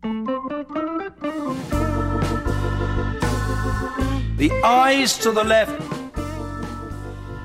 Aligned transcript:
The 0.00 0.10
ayes 4.64 5.18
to 5.18 5.32
the 5.32 5.42
left. 5.42 5.82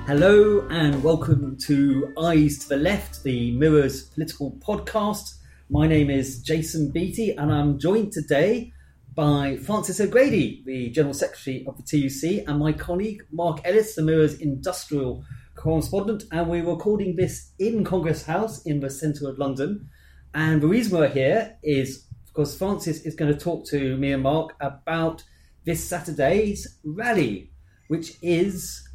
Hello 0.05 0.67
and 0.69 1.03
welcome 1.03 1.57
to 1.65 2.13
Ayes 2.15 2.59
to 2.59 2.69
the 2.69 2.77
Left, 2.77 3.23
the 3.23 3.57
Mirrors 3.57 4.03
political 4.03 4.51
podcast. 4.59 5.37
My 5.71 5.87
name 5.87 6.11
is 6.11 6.43
Jason 6.43 6.91
Beattie 6.91 7.31
and 7.31 7.51
I'm 7.51 7.79
joined 7.79 8.11
today 8.11 8.71
by 9.15 9.57
Frances 9.57 9.99
O'Grady, 9.99 10.61
the 10.63 10.91
General 10.91 11.15
Secretary 11.15 11.65
of 11.67 11.77
the 11.77 11.81
TUC, 11.81 12.47
and 12.47 12.59
my 12.59 12.71
colleague 12.71 13.23
Mark 13.31 13.61
Ellis, 13.65 13.95
the 13.95 14.03
Mirror's 14.03 14.35
industrial 14.35 15.25
correspondent. 15.55 16.25
And 16.31 16.47
we're 16.47 16.63
recording 16.63 17.15
this 17.15 17.51
in 17.57 17.83
Congress 17.83 18.27
House 18.27 18.61
in 18.61 18.79
the 18.79 18.91
centre 18.91 19.27
of 19.27 19.39
London. 19.39 19.89
And 20.35 20.61
the 20.61 20.67
reason 20.67 20.99
we're 20.99 21.07
here 21.07 21.57
is 21.63 22.05
because 22.33 22.57
Frances 22.57 23.05
is 23.05 23.15
going 23.15 23.31
to 23.31 23.39
talk 23.39 23.65
to 23.67 23.95
me 23.97 24.11
and 24.11 24.23
Mark 24.23 24.55
about 24.59 25.23
this 25.65 25.87
Saturday's 25.87 26.79
rally, 26.83 27.51
which 27.87 28.17
is 28.21 28.87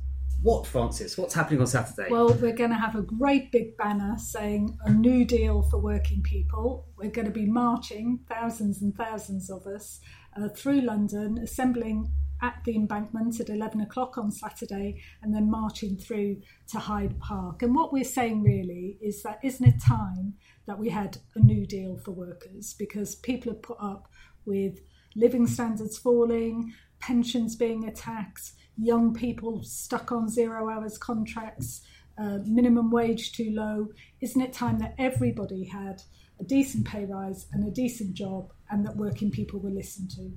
what, 0.42 0.66
Frances? 0.66 1.16
What's 1.16 1.34
happening 1.34 1.60
on 1.60 1.66
Saturday? 1.66 2.08
Well, 2.10 2.32
we're 2.34 2.52
going 2.52 2.70
to 2.70 2.76
have 2.76 2.94
a 2.94 3.02
great 3.02 3.50
big 3.50 3.76
banner 3.76 4.16
saying 4.18 4.76
a 4.84 4.90
new 4.90 5.24
deal 5.24 5.62
for 5.62 5.78
working 5.78 6.22
people. 6.22 6.86
We're 6.96 7.10
going 7.10 7.26
to 7.26 7.32
be 7.32 7.46
marching, 7.46 8.20
thousands 8.28 8.82
and 8.82 8.94
thousands 8.96 9.50
of 9.50 9.66
us, 9.66 10.00
uh, 10.36 10.48
through 10.48 10.82
London, 10.82 11.38
assembling 11.38 12.12
at 12.40 12.62
the 12.64 12.76
embankment 12.76 13.40
at 13.40 13.48
11 13.48 13.80
o'clock 13.80 14.16
on 14.16 14.30
Saturday, 14.30 15.02
and 15.22 15.34
then 15.34 15.50
marching 15.50 15.96
through 15.96 16.40
to 16.68 16.78
Hyde 16.78 17.18
Park. 17.18 17.62
And 17.62 17.74
what 17.74 17.92
we're 17.92 18.04
saying 18.04 18.42
really 18.42 18.96
is 19.02 19.22
that 19.24 19.40
isn't 19.42 19.66
it 19.66 19.82
time 19.82 20.34
that 20.68 20.78
we 20.78 20.90
had 20.90 21.18
a 21.34 21.40
new 21.40 21.66
deal 21.66 21.96
for 21.96 22.12
workers? 22.12 22.74
Because 22.78 23.16
people 23.16 23.52
have 23.52 23.62
put 23.62 23.78
up 23.80 24.08
with 24.46 24.80
living 25.16 25.46
standards 25.46 25.98
falling, 25.98 26.72
pensions 27.00 27.56
being 27.56 27.88
attacked, 27.88 28.52
young 28.76 29.12
people 29.12 29.62
stuck 29.64 30.12
on 30.12 30.28
zero 30.28 30.70
hours 30.70 30.96
contracts, 30.96 31.82
uh, 32.16 32.38
minimum 32.44 32.90
wage 32.90 33.32
too 33.32 33.50
low. 33.50 33.88
Isn't 34.20 34.40
it 34.40 34.52
time 34.52 34.78
that 34.78 34.94
everybody 34.98 35.64
had 35.64 36.02
a 36.40 36.44
decent 36.44 36.86
pay 36.86 37.04
rise 37.04 37.46
and 37.52 37.66
a 37.66 37.70
decent 37.70 38.14
job 38.14 38.52
and 38.70 38.86
that 38.86 38.96
working 38.96 39.30
people 39.30 39.58
were 39.58 39.70
listened 39.70 40.10
to? 40.12 40.30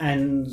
And 0.00 0.48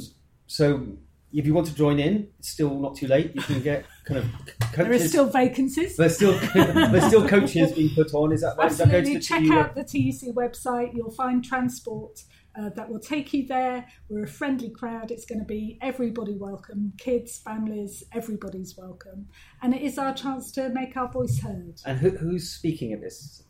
so 0.48 0.98
if 1.34 1.48
you 1.48 1.54
want 1.54 1.68
to 1.68 1.76
join 1.76 2.00
in, 2.00 2.28
it's 2.40 2.50
still 2.50 2.80
not 2.80 2.96
too 2.96 3.08
late. 3.08 3.36
You 3.36 3.42
can 3.42 3.62
get 3.62 3.86
kind 4.06 4.20
of 4.20 4.26
coaches. 4.72 4.76
There 4.76 4.94
are 4.94 5.00
still 5.00 5.30
vacancies. 5.30 5.98
There's 5.98 6.16
still 6.16 6.38
there's 6.54 7.06
still 7.06 7.28
coaches 7.28 7.72
being 7.72 7.94
put 7.96 8.14
on. 8.14 8.32
Is 8.32 8.42
that 8.42 8.56
right? 8.58 8.66
Absolutely. 8.66 9.16
Is 9.16 9.28
that 9.28 9.40
Check 9.40 9.52
out 9.52 9.76
the 9.76 9.84
TUC 9.84 10.36
website. 10.36 10.96
You'll 10.96 11.12
find 11.12 11.44
transport 11.44 12.24
uh, 12.56 12.70
that 12.76 12.90
will 12.90 13.00
take 13.00 13.34
you 13.34 13.48
there. 13.48 13.86
We're 14.10 14.26
a 14.26 14.28
friendly 14.28 14.70
crowd. 14.70 15.12
It's 15.12 15.26
going 15.26 15.40
to 15.40 15.46
be 15.46 15.80
everybody 15.82 16.36
welcome 16.36 16.94
kids, 16.98 17.40
families, 17.40 18.04
everybody's 18.14 18.76
welcome. 18.78 19.28
And 19.62 19.74
it 19.74 19.82
is 19.82 19.98
our 19.98 20.14
chance 20.14 20.52
to 20.54 20.70
make 20.70 20.96
our 20.96 21.12
voice 21.12 21.40
heard. 21.40 21.82
And 21.86 21.98
who, 21.98 22.12
who's 22.12 22.50
speaking 22.50 22.94
at 22.94 23.02
this? 23.02 23.44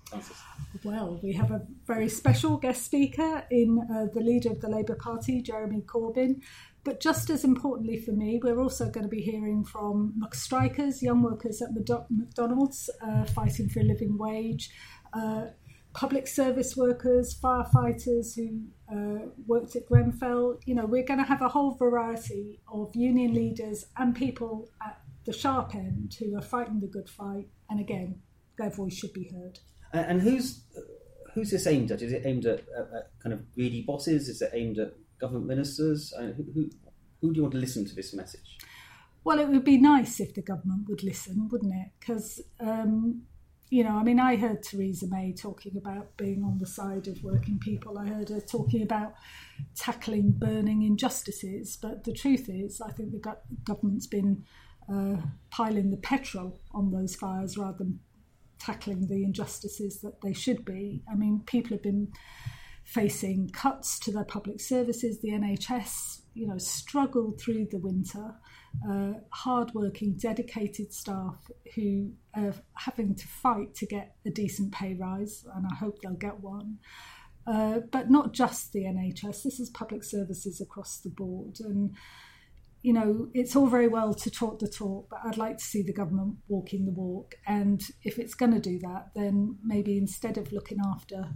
Well, 0.84 1.20
we 1.24 1.34
have 1.34 1.52
a 1.52 1.66
very 1.88 2.08
special 2.08 2.58
guest 2.58 2.86
speaker 2.86 3.44
in 3.50 3.80
uh, 3.80 4.14
the 4.14 4.22
leader 4.22 4.52
of 4.52 4.62
the 4.62 4.70
Labour 4.70 4.96
Party, 4.96 5.42
Jeremy 5.42 5.82
Corbyn. 5.82 6.42
But 6.84 7.00
just 7.00 7.30
as 7.30 7.44
importantly 7.46 7.98
for 7.98 8.12
me, 8.12 8.42
we're 8.44 8.60
also 8.60 8.90
going 8.90 9.06
to 9.06 9.10
be 9.10 9.22
hearing 9.22 9.64
from 9.64 10.22
strikers, 10.34 11.02
young 11.02 11.22
workers 11.22 11.62
at 11.62 11.70
McDonald's 11.74 12.90
uh, 13.02 13.24
fighting 13.26 13.70
for 13.70 13.80
a 13.80 13.84
living 13.84 14.18
wage, 14.18 14.70
uh, 15.14 15.46
public 15.94 16.28
service 16.28 16.76
workers, 16.76 17.40
firefighters 17.42 18.36
who 18.36 18.64
uh, 18.92 19.28
worked 19.48 19.76
at 19.76 19.86
Grenfell. 19.86 20.60
You 20.66 20.76
know, 20.76 20.86
we're 20.86 21.06
going 21.06 21.20
to 21.20 21.26
have 21.26 21.42
a 21.42 21.48
whole 21.48 21.76
variety 21.76 22.60
of 22.72 22.94
union 22.96 23.34
leaders 23.34 23.86
and 23.98 24.14
people 24.14 24.70
at 24.86 25.00
the 25.26 25.34
sharp 25.34 25.76
end 25.76 26.16
who 26.20 26.36
are 26.38 26.42
fighting 26.42 26.80
the 26.82 26.88
good 26.88 27.10
fight. 27.10 27.48
And 27.70 27.80
again, 27.80 28.22
their 28.58 28.70
voice 28.70 28.94
should 28.94 29.14
be 29.14 29.32
heard. 29.34 29.60
And, 29.94 30.22
who's 30.22 30.64
who's 31.34 31.52
this 31.52 31.68
aimed 31.68 31.92
at? 31.92 32.02
Is 32.02 32.12
it 32.12 32.24
aimed 32.26 32.46
at, 32.46 32.60
at, 32.60 32.88
at, 32.96 33.12
kind 33.22 33.34
of 33.34 33.54
greedy 33.54 33.84
bosses? 33.84 34.28
Is 34.28 34.42
it 34.42 34.52
aimed 34.54 34.80
at 34.80 34.94
government 35.24 35.48
ministers? 35.48 36.14
Who, 36.18 36.46
who, 36.54 36.70
who 37.22 37.32
do 37.32 37.38
you 37.38 37.44
want 37.44 37.54
to 37.54 37.60
listen 37.60 37.86
to 37.86 37.96
this 37.96 38.14
message? 38.14 38.58
Well, 39.24 39.40
it 39.40 39.48
would 39.48 39.64
be 39.64 39.78
nice 39.78 40.20
if 40.20 40.34
the 40.34 40.42
government 40.42 40.90
would 40.90 41.04
listen, 41.04 41.48
wouldn't 41.50 41.74
it? 41.74 41.92
Because 42.00 42.42
um, 42.60 43.24
you 43.74 43.84
know, 43.84 43.98
I 43.98 44.04
mean, 44.04 44.20
I 44.20 44.36
heard 44.36 44.62
Theresa 44.62 45.08
May 45.08 45.34
talking 45.34 45.76
about 45.78 46.16
being 46.16 46.44
on 46.44 46.60
the 46.60 46.68
side 46.68 47.08
of 47.08 47.24
working 47.24 47.58
people. 47.58 47.98
I 47.98 48.06
heard 48.06 48.30
her 48.30 48.40
talking 48.40 48.84
about 48.84 49.16
tackling 49.76 50.30
burning 50.30 50.84
injustices. 50.84 51.76
But 51.82 52.04
the 52.04 52.14
truth 52.14 52.50
is, 52.50 52.80
I 52.82 52.92
think 52.92 53.12
the 53.12 53.36
government's 53.64 54.06
been 54.06 54.44
uh, 54.88 55.16
piling 55.50 55.90
the 55.90 55.98
petrol 55.98 56.60
on 56.72 56.92
those 56.92 57.16
fires 57.16 57.58
rather 57.58 57.80
than 57.80 58.00
tackling 58.60 59.08
the 59.08 59.24
injustices 59.24 60.02
that 60.02 60.22
they 60.22 60.34
should 60.34 60.64
be. 60.64 61.02
I 61.12 61.16
mean, 61.16 61.42
people 61.48 61.72
have 61.72 61.82
been 61.82 62.10
facing 62.84 63.50
cuts 63.50 63.98
to 64.00 64.12
their 64.12 64.26
public 64.26 64.60
services. 64.60 65.20
The 65.22 65.32
NHS, 65.32 66.22
you 66.34 66.48
know, 66.48 66.58
struggled 66.58 67.40
through 67.40 67.68
the 67.72 67.80
winter 67.80 68.36
uh, 68.88 69.14
hardworking, 69.30 70.14
dedicated 70.14 70.94
staff 70.94 71.50
who 71.76 72.12
are 72.36 72.54
having 72.76 73.16
to 73.16 73.28
fight 73.28 73.74
to 73.76 73.86
get 73.86 74.16
a 74.26 74.30
decent 74.30 74.72
pay 74.72 74.94
rise, 74.96 75.46
and 75.56 75.66
I 75.66 75.76
hope 75.76 76.02
they'll 76.02 76.14
get 76.14 76.40
one. 76.40 76.80
Uh, 77.46 77.80
but 77.92 78.10
not 78.10 78.34
just 78.34 78.72
the 78.72 78.84
NHS, 78.84 79.44
this 79.44 79.60
is 79.60 79.70
public 79.70 80.04
services 80.04 80.62
across 80.62 80.98
the 80.98 81.10
board. 81.10 81.60
And, 81.60 81.96
you 82.84 82.92
know, 82.92 83.30
it's 83.34 83.56
all 83.56 83.68
very 83.68 83.88
well 83.88 84.14
to 84.14 84.30
talk 84.30 84.60
the 84.60 84.68
talk, 84.68 85.08
but 85.10 85.20
I'd 85.26 85.38
like 85.38 85.58
to 85.58 85.64
see 85.64 85.82
the 85.82 85.94
government 85.94 86.36
walking 86.50 86.86
the 86.86 86.92
walk. 86.92 87.36
And 87.48 87.82
if 88.04 88.20
it's 88.20 88.34
going 88.34 88.54
to 88.54 88.60
do 88.60 88.78
that, 88.80 89.12
then 89.16 89.58
maybe 89.64 89.98
instead 89.98 90.38
of 90.38 90.52
looking 90.52 90.80
after 90.86 91.30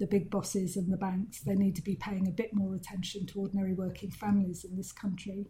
the 0.00 0.06
big 0.06 0.30
bosses 0.30 0.76
and 0.78 0.90
the 0.90 0.96
banks, 0.96 1.40
they 1.42 1.54
need 1.54 1.76
to 1.76 1.82
be 1.82 1.94
paying 1.94 2.26
a 2.26 2.30
bit 2.32 2.54
more 2.54 2.74
attention 2.74 3.26
to 3.26 3.40
ordinary 3.40 3.74
working 3.74 4.10
families 4.10 4.64
in 4.64 4.76
this 4.76 4.92
country. 4.92 5.46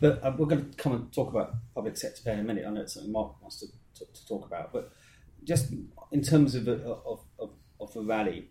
But 0.00 0.22
uh, 0.22 0.32
we're 0.36 0.46
going 0.46 0.68
to 0.68 0.76
come 0.76 0.92
and 0.92 1.12
talk 1.12 1.30
about 1.30 1.54
public 1.76 1.96
sector 1.96 2.20
pay 2.24 2.32
in 2.32 2.40
a 2.40 2.42
minute. 2.42 2.64
I 2.66 2.70
know 2.70 2.80
it's 2.80 2.94
something 2.94 3.12
Mark 3.12 3.40
wants 3.40 3.60
to, 3.60 3.66
to, 4.00 4.12
to 4.12 4.26
talk 4.26 4.46
about, 4.46 4.72
but 4.72 4.90
just 5.44 5.72
in 6.10 6.22
terms 6.22 6.56
of, 6.56 6.66
of, 6.66 7.20
of, 7.38 7.50
of 7.80 7.94
the 7.94 8.02
rally, 8.02 8.48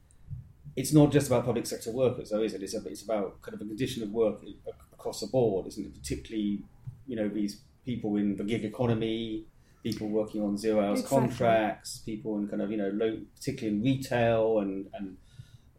it's 0.77 0.93
not 0.93 1.11
just 1.11 1.27
about 1.27 1.43
public 1.43 1.65
sector 1.65 1.91
workers, 1.91 2.29
though, 2.29 2.41
is 2.41 2.53
it? 2.53 2.63
It's, 2.63 3.03
about 3.03 3.41
kind 3.41 3.53
of 3.53 3.61
a 3.61 3.65
condition 3.65 4.03
of 4.03 4.11
work 4.11 4.41
across 4.97 5.21
the 5.21 5.27
board, 5.27 5.67
isn't 5.67 5.85
it? 5.85 5.93
Particularly, 5.93 6.59
you 7.07 7.15
know, 7.15 7.29
these 7.29 7.61
people 7.85 8.15
in 8.17 8.35
the 8.35 8.43
gig 8.43 8.65
economy, 8.65 9.45
people 9.83 10.07
working 10.07 10.41
on 10.41 10.57
zero 10.57 10.85
hours 10.85 10.99
exactly. 10.99 11.27
contracts, 11.27 11.99
people 11.99 12.37
in 12.37 12.47
kind 12.47 12.61
of, 12.61 12.71
you 12.71 12.77
know, 12.77 12.89
low, 12.93 13.19
particularly 13.35 13.77
in 13.77 13.83
retail 13.83 14.59
and, 14.59 14.87
and 14.93 15.17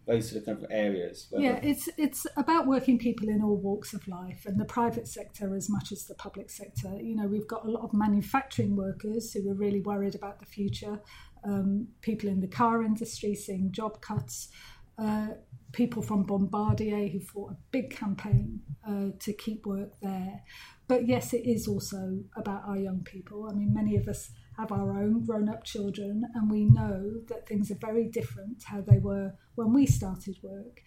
those 0.07 0.31
sort 0.31 0.41
of 0.41 0.47
kind 0.47 0.65
of 0.65 0.71
areas. 0.71 1.29
Yeah, 1.37 1.61
it's 1.63 1.89
it's 1.99 2.27
about 2.37 2.67
working 2.67 2.99
people 2.99 3.29
in 3.29 3.43
all 3.43 3.57
walks 3.57 3.93
of 3.93 4.09
life, 4.09 4.47
and 4.47 4.59
the 4.59 4.65
private 4.65 5.07
sector 5.07 5.55
as 5.55 5.69
much 5.69 5.93
as 5.93 6.05
the 6.05 6.15
public 6.15 6.49
sector. 6.49 6.99
You 6.99 7.15
know, 7.15 7.27
we've 7.27 7.47
got 7.47 7.67
a 7.67 7.71
lot 7.71 7.85
of 7.85 7.93
manufacturing 7.93 8.75
workers 8.75 9.35
who 9.35 9.49
are 9.51 9.55
really 9.55 9.83
worried 9.83 10.15
about 10.15 10.41
the 10.41 10.47
future. 10.47 11.01
Um, 11.45 11.89
people 12.01 12.29
in 12.31 12.41
the 12.41 12.49
car 12.49 12.83
industry 12.83 13.35
seeing 13.35 13.71
job 13.71 14.01
cuts. 14.01 14.49
Uh, 14.99 15.29
people 15.73 16.03
from 16.03 16.25
Bombardier 16.25 17.09
who 17.09 17.21
fought 17.21 17.53
a 17.53 17.57
big 17.71 17.91
campaign 17.91 18.61
uh, 18.87 19.11
to 19.21 19.33
keep 19.33 19.67
work 19.67 19.93
there. 20.01 20.43
But 20.87 21.07
yes, 21.07 21.35
it 21.35 21.45
is 21.45 21.69
also 21.69 22.21
about 22.37 22.63
our 22.67 22.79
young 22.79 23.03
people. 23.05 23.49
I 23.51 23.55
mean, 23.55 23.75
many 23.75 23.97
of 23.97 24.09
us 24.09 24.31
have 24.57 24.73
our 24.73 24.99
own 24.99 25.25
grown 25.25 25.49
up 25.49 25.63
children, 25.65 26.25
and 26.35 26.51
we 26.51 26.65
know 26.65 27.21
that 27.29 27.47
things 27.47 27.71
are 27.71 27.79
very 27.81 28.09
different 28.09 28.65
how 28.65 28.81
they 28.81 28.99
were 28.99 29.33
when 29.55 29.73
we 29.73 29.87
started 29.87 30.37
work. 30.43 30.81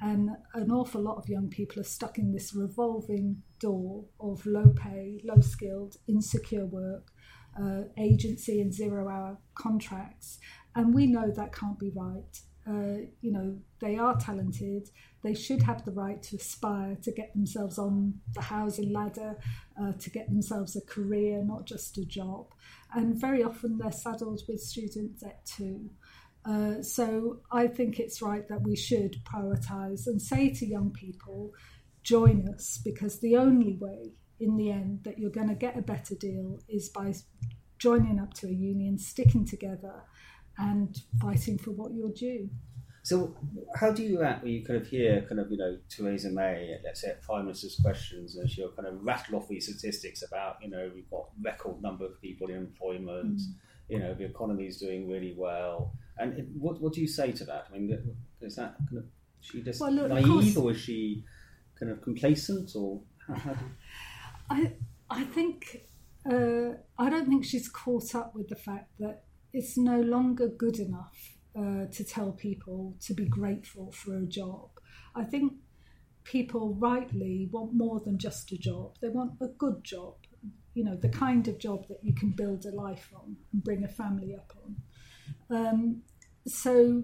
And 0.00 0.30
an 0.54 0.70
awful 0.70 1.02
lot 1.02 1.16
of 1.16 1.28
young 1.28 1.48
people 1.48 1.80
are 1.80 1.84
stuck 1.84 2.18
in 2.18 2.32
this 2.32 2.54
revolving 2.54 3.42
door 3.58 4.04
of 4.20 4.46
low 4.46 4.72
pay, 4.76 5.20
low 5.24 5.40
skilled, 5.40 5.96
insecure 6.06 6.66
work, 6.66 7.10
uh, 7.60 7.82
agency 7.98 8.60
and 8.60 8.72
zero 8.72 9.08
hour 9.08 9.38
contracts. 9.54 10.38
And 10.74 10.94
we 10.94 11.06
know 11.06 11.30
that 11.30 11.52
can't 11.52 11.78
be 11.78 11.90
right. 11.94 12.40
Uh, 12.68 13.06
you 13.22 13.32
know, 13.32 13.56
they 13.80 13.96
are 13.96 14.16
talented. 14.18 14.90
They 15.22 15.34
should 15.34 15.62
have 15.62 15.84
the 15.84 15.92
right 15.92 16.22
to 16.24 16.36
aspire 16.36 16.96
to 17.02 17.12
get 17.12 17.32
themselves 17.32 17.78
on 17.78 18.20
the 18.34 18.42
housing 18.42 18.92
ladder, 18.92 19.38
uh, 19.80 19.92
to 19.92 20.10
get 20.10 20.28
themselves 20.28 20.76
a 20.76 20.82
career, 20.82 21.42
not 21.42 21.64
just 21.64 21.96
a 21.96 22.04
job. 22.04 22.46
And 22.92 23.18
very 23.18 23.42
often 23.42 23.78
they're 23.78 23.92
saddled 23.92 24.42
with 24.48 24.60
student 24.60 25.20
debt 25.20 25.46
too. 25.46 25.90
Uh, 26.44 26.82
so 26.82 27.40
I 27.50 27.66
think 27.66 27.98
it's 27.98 28.22
right 28.22 28.46
that 28.48 28.62
we 28.62 28.76
should 28.76 29.24
prioritise 29.24 30.06
and 30.06 30.20
say 30.20 30.50
to 30.50 30.66
young 30.66 30.90
people, 30.90 31.52
join 32.02 32.48
us, 32.48 32.80
because 32.84 33.20
the 33.20 33.36
only 33.36 33.74
way 33.74 34.12
in 34.40 34.56
the 34.56 34.70
end 34.70 35.04
that 35.04 35.18
you're 35.18 35.30
going 35.30 35.48
to 35.48 35.54
get 35.54 35.78
a 35.78 35.82
better 35.82 36.14
deal 36.14 36.60
is 36.68 36.88
by 36.88 37.12
joining 37.78 38.18
up 38.18 38.34
to 38.34 38.46
a 38.46 38.50
union, 38.52 38.98
sticking 38.98 39.44
together, 39.44 40.02
and 40.58 41.00
fighting 41.20 41.58
for 41.58 41.70
what 41.70 41.92
you're 41.92 42.10
due. 42.10 42.50
So, 43.04 43.34
how 43.74 43.90
do 43.90 44.02
you 44.02 44.22
act 44.22 44.42
when 44.42 44.52
you 44.52 44.64
kind 44.64 44.80
of 44.80 44.86
hear, 44.86 45.22
kind 45.22 45.40
of, 45.40 45.50
you 45.50 45.56
know, 45.56 45.78
Theresa 45.88 46.28
May, 46.28 46.76
let's 46.84 47.00
say, 47.00 47.08
at 47.08 47.22
Prime 47.22 47.46
Minister's 47.46 47.76
questions, 47.76 48.36
and 48.36 48.50
she'll 48.50 48.72
kind 48.72 48.86
of 48.86 49.02
rattle 49.02 49.36
off 49.36 49.48
these 49.48 49.64
statistics 49.64 50.22
about, 50.22 50.56
you 50.62 50.68
know, 50.68 50.90
we've 50.94 51.08
got 51.08 51.30
record 51.42 51.80
number 51.80 52.04
of 52.04 52.20
people 52.20 52.48
in 52.50 52.56
employment, 52.56 53.38
mm. 53.38 53.54
you 53.88 53.98
know, 53.98 54.12
the 54.12 54.24
economy 54.24 54.66
is 54.66 54.78
doing 54.78 55.08
really 55.08 55.34
well. 55.38 55.92
And 56.18 56.38
it, 56.38 56.46
what 56.58 56.82
what 56.82 56.92
do 56.92 57.00
you 57.00 57.08
say 57.08 57.32
to 57.32 57.44
that? 57.44 57.68
I 57.70 57.78
mean, 57.78 58.16
is 58.42 58.56
that 58.56 58.76
kind 58.88 58.98
of 58.98 59.04
she 59.40 59.62
just 59.62 59.80
well, 59.80 59.92
look, 59.92 60.08
naive, 60.10 60.58
or 60.58 60.72
is 60.72 60.80
she 60.80 61.24
kind 61.78 61.90
of 61.90 62.02
complacent, 62.02 62.72
or 62.74 63.00
how, 63.26 63.34
how 63.34 63.52
do 63.54 63.64
you... 63.64 63.70
I 64.50 64.72
I 65.08 65.24
think 65.24 65.86
uh, 66.30 66.74
I 66.98 67.08
don't 67.08 67.28
think 67.28 67.44
she's 67.44 67.68
caught 67.68 68.14
up 68.14 68.34
with 68.34 68.48
the 68.48 68.56
fact 68.56 68.90
that 68.98 69.24
it's 69.52 69.76
no 69.76 70.00
longer 70.00 70.48
good 70.48 70.78
enough 70.78 71.38
uh, 71.56 71.86
to 71.90 72.04
tell 72.04 72.32
people 72.32 72.94
to 73.00 73.14
be 73.14 73.24
grateful 73.24 73.92
for 73.92 74.16
a 74.16 74.26
job. 74.26 74.70
I 75.14 75.24
think 75.24 75.54
people 76.24 76.74
rightly 76.74 77.48
want 77.50 77.72
more 77.74 78.00
than 78.00 78.18
just 78.18 78.52
a 78.52 78.58
job. 78.58 78.96
They 79.00 79.08
want 79.08 79.32
a 79.40 79.48
good 79.48 79.82
job, 79.82 80.14
you 80.74 80.84
know, 80.84 80.96
the 80.96 81.08
kind 81.08 81.48
of 81.48 81.58
job 81.58 81.88
that 81.88 81.98
you 82.02 82.14
can 82.14 82.30
build 82.30 82.66
a 82.66 82.74
life 82.74 83.10
on 83.14 83.36
and 83.52 83.64
bring 83.64 83.84
a 83.84 83.88
family 83.88 84.34
up 84.34 84.52
on. 84.62 84.76
Um, 85.50 86.02
so 86.46 87.02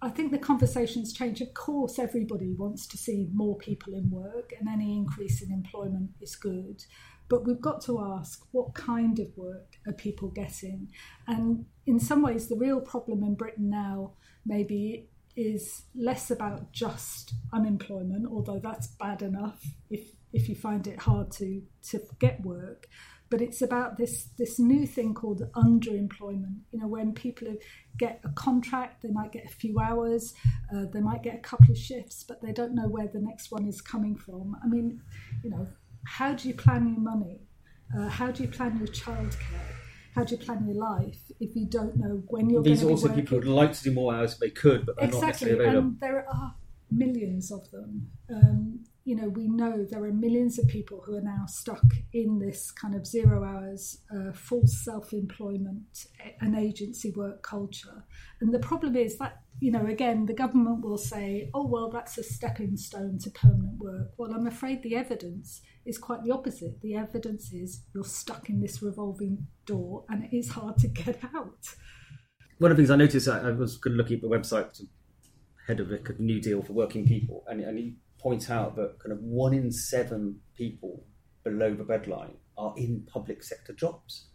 I 0.00 0.08
think 0.08 0.32
the 0.32 0.38
conversations 0.38 1.12
change. 1.12 1.40
Of 1.40 1.54
course, 1.54 1.98
everybody 1.98 2.52
wants 2.52 2.86
to 2.88 2.96
see 2.96 3.28
more 3.32 3.56
people 3.58 3.94
in 3.94 4.10
work, 4.10 4.52
and 4.58 4.68
any 4.68 4.96
increase 4.96 5.42
in 5.42 5.52
employment 5.52 6.10
is 6.20 6.34
good. 6.34 6.84
But 7.32 7.46
we've 7.46 7.62
got 7.62 7.80
to 7.84 7.98
ask 7.98 8.46
what 8.50 8.74
kind 8.74 9.18
of 9.18 9.28
work 9.38 9.76
are 9.86 9.94
people 9.94 10.28
getting? 10.28 10.88
And 11.26 11.64
in 11.86 11.98
some 11.98 12.20
ways, 12.20 12.48
the 12.48 12.58
real 12.58 12.78
problem 12.78 13.22
in 13.22 13.36
Britain 13.36 13.70
now 13.70 14.12
maybe 14.44 15.08
is 15.34 15.84
less 15.94 16.30
about 16.30 16.72
just 16.72 17.32
unemployment, 17.50 18.26
although 18.30 18.60
that's 18.62 18.86
bad 18.86 19.22
enough 19.22 19.64
if, 19.88 20.10
if 20.34 20.46
you 20.46 20.54
find 20.54 20.86
it 20.86 20.98
hard 20.98 21.30
to, 21.30 21.62
to 21.84 22.00
get 22.18 22.44
work. 22.44 22.86
But 23.30 23.40
it's 23.40 23.62
about 23.62 23.96
this, 23.96 24.28
this 24.36 24.58
new 24.58 24.86
thing 24.86 25.14
called 25.14 25.40
underemployment. 25.54 26.58
You 26.70 26.80
know, 26.80 26.86
when 26.86 27.14
people 27.14 27.56
get 27.96 28.20
a 28.24 28.28
contract, 28.34 29.02
they 29.02 29.10
might 29.10 29.32
get 29.32 29.46
a 29.46 29.54
few 29.56 29.80
hours, 29.80 30.34
uh, 30.70 30.84
they 30.92 31.00
might 31.00 31.22
get 31.22 31.36
a 31.36 31.40
couple 31.40 31.70
of 31.70 31.78
shifts, 31.78 32.24
but 32.28 32.42
they 32.42 32.52
don't 32.52 32.74
know 32.74 32.88
where 32.88 33.08
the 33.08 33.20
next 33.20 33.50
one 33.50 33.64
is 33.64 33.80
coming 33.80 34.18
from. 34.18 34.54
I 34.62 34.68
mean, 34.68 35.00
you 35.42 35.48
know, 35.48 35.66
how 36.04 36.34
do 36.34 36.48
you 36.48 36.54
plan 36.54 36.88
your 36.88 37.00
money? 37.00 37.40
Uh, 37.96 38.08
how 38.08 38.30
do 38.30 38.42
you 38.42 38.48
plan 38.48 38.78
your 38.78 38.88
childcare? 38.88 39.74
How 40.14 40.24
do 40.24 40.34
you 40.34 40.40
plan 40.40 40.66
your 40.66 40.76
life 40.76 41.20
if 41.40 41.56
you 41.56 41.66
don't 41.66 41.96
know 41.96 42.22
when 42.28 42.50
you're 42.50 42.62
These 42.62 42.82
are 42.82 42.90
also 42.90 43.08
working? 43.08 43.24
These 43.24 43.32
also 43.32 43.38
people 43.38 43.38
would 43.38 43.60
like 43.60 43.72
to 43.72 43.82
do 43.82 43.92
more 43.92 44.14
hours 44.14 44.34
if 44.34 44.38
they 44.38 44.50
could, 44.50 44.84
but 44.84 44.96
they're 44.96 45.06
exactly. 45.06 45.20
not 45.20 45.28
necessarily 45.28 45.64
available. 45.64 45.88
And 45.88 46.00
there 46.00 46.26
are 46.28 46.54
millions 46.90 47.50
of 47.50 47.70
them. 47.70 48.10
Um, 48.30 48.84
you 49.04 49.16
know, 49.16 49.28
we 49.28 49.48
know 49.48 49.84
there 49.84 50.04
are 50.04 50.12
millions 50.12 50.58
of 50.58 50.68
people 50.68 51.02
who 51.04 51.16
are 51.16 51.22
now 51.22 51.44
stuck 51.46 51.84
in 52.12 52.38
this 52.38 52.70
kind 52.70 52.94
of 52.94 53.06
zero 53.06 53.44
hours, 53.44 53.98
uh, 54.14 54.32
false 54.32 54.84
self 54.84 55.12
employment 55.12 56.06
and 56.40 56.56
agency 56.56 57.10
work 57.10 57.42
culture. 57.42 58.04
And 58.40 58.54
the 58.54 58.60
problem 58.60 58.94
is 58.94 59.18
that, 59.18 59.42
you 59.60 59.72
know, 59.72 59.86
again, 59.86 60.26
the 60.26 60.34
government 60.34 60.84
will 60.84 60.98
say, 60.98 61.50
oh, 61.52 61.66
well, 61.66 61.90
that's 61.90 62.16
a 62.18 62.22
stepping 62.22 62.76
stone 62.76 63.18
to 63.18 63.30
permanent 63.30 63.78
work. 63.78 64.12
Well, 64.16 64.32
I'm 64.32 64.46
afraid 64.46 64.82
the 64.82 64.96
evidence 64.96 65.62
is 65.84 65.98
quite 65.98 66.22
the 66.22 66.30
opposite. 66.30 66.80
The 66.80 66.94
evidence 66.94 67.52
is 67.52 67.82
you're 67.94 68.04
stuck 68.04 68.48
in 68.48 68.60
this 68.60 68.82
revolving 68.82 69.46
door 69.66 70.04
and 70.08 70.24
it 70.24 70.36
is 70.36 70.50
hard 70.50 70.78
to 70.78 70.88
get 70.88 71.18
out. 71.34 71.74
One 72.58 72.70
of 72.70 72.76
the 72.76 72.82
things 72.82 72.90
I 72.90 72.96
noticed, 72.96 73.26
I 73.26 73.50
was 73.50 73.80
looking 73.84 74.16
at 74.16 74.22
the 74.22 74.28
website, 74.28 74.80
head 75.66 75.80
of 75.80 75.90
a 75.90 75.98
New 76.18 76.40
Deal 76.40 76.62
for 76.62 76.72
Working 76.72 77.04
People, 77.04 77.42
and, 77.48 77.60
and 77.60 77.78
he 77.78 77.96
point 78.22 78.50
out 78.50 78.76
that 78.76 78.98
kind 79.00 79.12
of 79.12 79.18
one 79.20 79.52
in 79.52 79.72
seven 79.72 80.40
people 80.56 81.04
below 81.44 81.74
the 81.74 81.82
breadline 81.82 82.34
are 82.56 82.74
in 82.76 83.06
public 83.12 83.42
sector 83.42 83.72
jobs. 83.72 84.28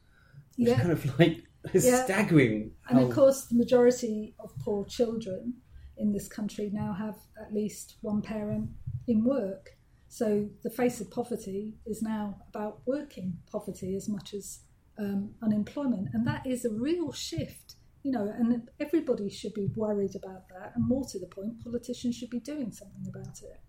Which 0.58 0.70
yeah. 0.70 0.80
kind 0.80 0.92
of 0.92 1.20
like 1.20 1.44
yeah. 1.74 2.04
staggering. 2.04 2.72
And 2.90 3.00
of 3.00 3.12
course, 3.12 3.46
the 3.46 3.56
majority 3.56 4.36
of 4.40 4.52
poor 4.60 4.86
children 4.86 5.54
in 5.98 6.12
this 6.12 6.28
country 6.28 6.70
now 6.72 6.94
have 6.94 7.16
at 7.42 7.54
least 7.54 7.98
one 8.02 8.22
parent 8.22 8.70
in 9.08 9.24
work. 9.24 9.78
So 10.10 10.50
the 10.64 10.70
face 10.70 11.02
of 11.02 11.12
poverty 11.12 11.76
is 11.86 12.02
now 12.02 12.42
about 12.50 12.82
working 12.86 13.38
poverty 13.52 13.96
as 13.96 14.08
much 14.08 14.34
as 14.34 14.60
um, 14.98 15.36
unemployment, 15.44 16.10
and 16.14 16.26
that 16.26 16.46
is 16.48 16.66
a 16.66 16.72
real 16.72 17.12
shift. 17.12 17.76
You 18.04 18.14
know, 18.14 18.34
and 18.40 18.70
everybody 18.80 19.30
should 19.30 19.54
be 19.54 19.70
worried 19.76 20.16
about 20.16 20.48
that, 20.50 20.72
and 20.76 20.88
more 20.88 21.06
to 21.12 21.20
the 21.20 21.26
point, 21.26 21.62
politicians 21.62 22.16
should 22.16 22.30
be 22.30 22.40
doing 22.40 22.72
something 22.72 23.06
about 23.08 23.42
it. 23.44 23.60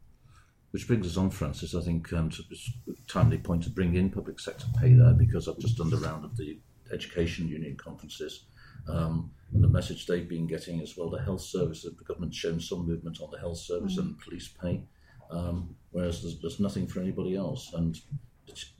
Which 0.70 0.86
brings 0.86 1.06
us 1.06 1.16
on, 1.16 1.30
Frances. 1.30 1.74
I 1.74 1.80
think 1.80 2.12
um, 2.12 2.30
it's 2.50 2.70
a 2.88 3.10
timely 3.10 3.38
point 3.38 3.62
to 3.64 3.70
bring 3.70 3.94
in 3.94 4.10
public 4.10 4.38
sector 4.38 4.66
pay 4.78 4.92
there 4.92 5.14
because 5.14 5.48
I've 5.48 5.58
just 5.58 5.78
done 5.78 5.90
the 5.90 5.96
round 5.96 6.24
of 6.24 6.36
the 6.36 6.58
education 6.92 7.48
union 7.48 7.76
conferences. 7.76 8.44
Um, 8.88 9.30
and 9.52 9.62
the 9.62 9.68
message 9.68 10.06
they've 10.06 10.28
been 10.28 10.46
getting 10.46 10.80
as 10.80 10.96
well, 10.96 11.10
the 11.10 11.22
health 11.22 11.40
service, 11.40 11.82
the 11.82 12.04
government's 12.04 12.36
shown 12.36 12.60
some 12.60 12.86
movement 12.86 13.20
on 13.20 13.30
the 13.30 13.38
health 13.38 13.58
service 13.58 13.96
mm. 13.96 14.00
and 14.00 14.18
police 14.20 14.48
pay, 14.48 14.82
um, 15.30 15.74
whereas 15.90 16.22
there's, 16.22 16.38
there's, 16.40 16.60
nothing 16.60 16.86
for 16.86 17.00
anybody 17.00 17.34
else. 17.34 17.72
And 17.74 17.98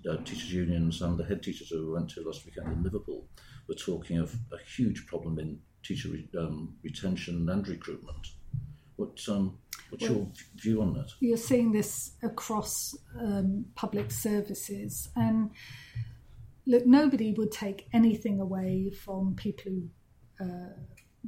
uh, 0.09 0.17
teachers' 0.19 0.53
unions 0.53 1.03
and 1.03 1.19
the 1.19 1.25
head 1.25 1.43
teachers 1.43 1.71
who 1.71 1.87
we 1.87 1.93
went 1.93 2.11
to 2.11 2.23
last 2.23 2.45
weekend 2.45 2.73
in 2.73 2.83
Liverpool 2.83 3.25
were 3.67 3.75
talking 3.75 4.19
of 4.19 4.35
a 4.53 4.59
huge 4.77 5.07
problem 5.07 5.39
in 5.39 5.59
teacher 5.83 6.09
re- 6.09 6.29
um, 6.39 6.77
retention 6.83 7.49
and 7.49 7.67
recruitment. 7.67 8.29
What, 8.97 9.21
um, 9.29 9.59
what's 9.91 10.09
well, 10.09 10.13
your 10.13 10.29
view 10.57 10.83
on 10.83 10.95
that? 10.95 11.11
You're 11.21 11.37
seeing 11.37 11.73
this 11.73 12.13
across 12.23 12.97
um, 13.21 13.67
public 13.75 14.11
services, 14.11 15.09
and 15.17 15.51
look, 16.67 16.87
nobody 16.87 17.33
would 17.33 17.53
take 17.53 17.89
anything 17.93 18.41
away 18.41 18.91
from 18.91 19.35
people 19.35 19.73
who. 19.73 19.89
Uh, 20.41 20.73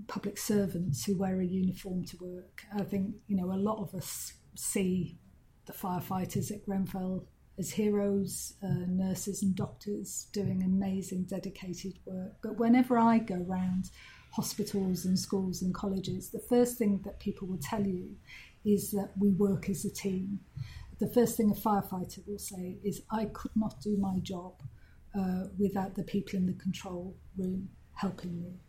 public 0.07 0.38
servants 0.38 1.05
who 1.05 1.19
wear 1.19 1.40
a 1.40 1.45
uniform 1.45 2.05
to 2.05 2.17
work. 2.19 2.62
I 2.79 2.85
think 2.85 3.17
you 3.26 3.37
know 3.37 3.52
a 3.52 3.59
lot 3.59 3.83
of 3.83 3.93
us 3.93 4.35
see 4.55 5.19
the 5.67 5.73
firefighters 5.73 6.50
at 6.50 6.64
Grenfell 6.64 7.26
as 7.59 7.73
heroes, 7.73 8.55
uh, 8.62 8.87
nurses 8.88 9.43
and 9.43 9.55
doctors 9.55 10.29
doing 10.33 10.62
amazing, 10.62 11.25
dedicated 11.25 11.99
work. 12.07 12.33
But 12.43 12.59
whenever 12.59 12.99
I 12.99 13.19
go 13.19 13.37
round 13.37 13.90
hospitals 14.33 15.05
and 15.05 15.19
schools 15.19 15.61
and 15.61 15.75
colleges, 15.75 16.31
the 16.31 16.43
first 16.49 16.79
thing 16.79 17.02
that 17.05 17.21
people 17.21 17.47
will 17.47 17.59
tell 17.59 17.87
you 17.87 18.17
is 18.64 18.90
that 18.90 19.11
we 19.19 19.31
work 19.31 19.69
as 19.69 19.85
a 19.85 19.90
team. 19.90 20.40
The 20.99 21.09
first 21.09 21.37
thing 21.37 21.50
a 21.50 21.55
firefighter 21.55 22.26
will 22.26 22.38
say 22.38 22.76
is, 22.85 23.02
I 23.11 23.26
could 23.26 23.52
not 23.57 23.81
do 23.81 23.97
my 23.97 24.19
job 24.19 24.55
uh, 25.19 25.45
without 25.59 25.95
the 25.95 26.05
people 26.05 26.38
in 26.38 26.47
the 26.47 26.52
control 26.52 27.17
room 27.37 27.71
helping 27.95 28.40
me. 28.40 28.61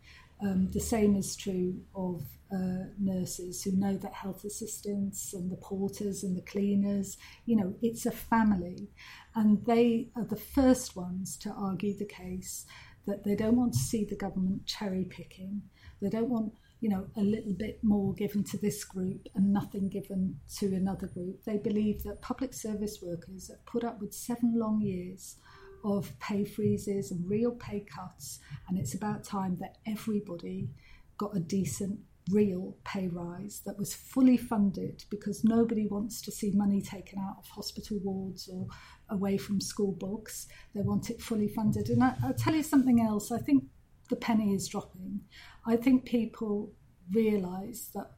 Um, 0.42 0.70
the 0.72 0.80
same 0.80 1.14
is 1.14 1.36
true 1.36 1.80
of 1.94 2.24
uh, 2.52 2.86
nurses 2.98 3.62
who 3.62 3.72
know 3.72 3.96
that 3.96 4.12
health 4.12 4.44
assistants 4.44 5.32
and 5.34 5.50
the 5.50 5.56
porters 5.56 6.24
and 6.24 6.36
the 6.36 6.42
cleaners, 6.42 7.16
you 7.46 7.56
know, 7.56 7.74
it's 7.80 8.06
a 8.06 8.10
family. 8.10 8.88
And 9.34 9.64
they 9.64 10.08
are 10.16 10.24
the 10.24 10.36
first 10.36 10.96
ones 10.96 11.36
to 11.38 11.50
argue 11.50 11.96
the 11.96 12.06
case 12.06 12.66
that 13.06 13.24
they 13.24 13.34
don't 13.34 13.56
want 13.56 13.72
to 13.74 13.78
see 13.78 14.04
the 14.04 14.16
government 14.16 14.66
cherry 14.66 15.04
picking. 15.04 15.62
They 16.00 16.08
don't 16.08 16.28
want, 16.28 16.52
you 16.82 16.88
know, 16.88 17.06
a 17.16 17.20
little 17.20 17.52
bit 17.52 17.78
more 17.84 18.12
given 18.14 18.42
to 18.42 18.58
this 18.58 18.82
group 18.82 19.28
and 19.36 19.52
nothing 19.52 19.88
given 19.88 20.40
to 20.58 20.66
another 20.74 21.06
group. 21.06 21.44
They 21.44 21.56
believe 21.56 22.02
that 22.02 22.20
public 22.20 22.52
service 22.52 22.98
workers 23.00 23.48
have 23.48 23.64
put 23.66 23.84
up 23.84 24.00
with 24.00 24.12
seven 24.12 24.58
long 24.58 24.82
years 24.82 25.36
of 25.84 26.12
pay 26.18 26.44
freezes 26.44 27.12
and 27.12 27.30
real 27.30 27.52
pay 27.52 27.86
cuts, 27.88 28.40
and 28.68 28.76
it's 28.76 28.94
about 28.94 29.22
time 29.22 29.58
that 29.60 29.78
everybody 29.86 30.70
got 31.18 31.36
a 31.36 31.40
decent 31.40 32.00
real 32.30 32.76
pay 32.84 33.06
rise 33.06 33.62
that 33.64 33.78
was 33.78 33.94
fully 33.94 34.36
funded 34.36 35.04
because 35.08 35.44
nobody 35.44 35.86
wants 35.86 36.20
to 36.22 36.32
see 36.32 36.50
money 36.50 36.82
taken 36.82 37.18
out 37.20 37.36
of 37.38 37.48
hospital 37.48 37.98
wards 38.02 38.48
or 38.52 38.66
away 39.08 39.36
from 39.36 39.60
school 39.60 39.92
books. 39.92 40.48
They 40.74 40.82
want 40.82 41.10
it 41.10 41.20
fully 41.20 41.48
funded. 41.48 41.90
And 41.90 42.02
I, 42.02 42.14
will 42.24 42.34
tell 42.34 42.56
you 42.56 42.62
something 42.64 43.00
else. 43.00 43.30
I 43.30 43.38
think 43.38 43.64
the 44.12 44.16
penny 44.16 44.52
is 44.52 44.68
dropping. 44.68 45.22
I 45.66 45.76
think 45.76 46.04
people 46.04 46.70
realise 47.10 47.88
that 47.94 48.10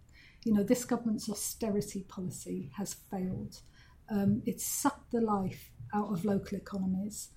you 0.44 0.52
know 0.52 0.64
this 0.64 0.84
government's 0.84 1.30
austerity 1.30 2.04
policy 2.08 2.72
has 2.76 2.94
failed. 2.94 3.60
Um, 4.10 4.42
it's 4.44 4.66
sucked 4.66 5.12
the 5.12 5.20
life 5.20 5.70
out 5.94 6.12
of 6.12 6.24
local 6.24 6.58
economies, 6.58 7.30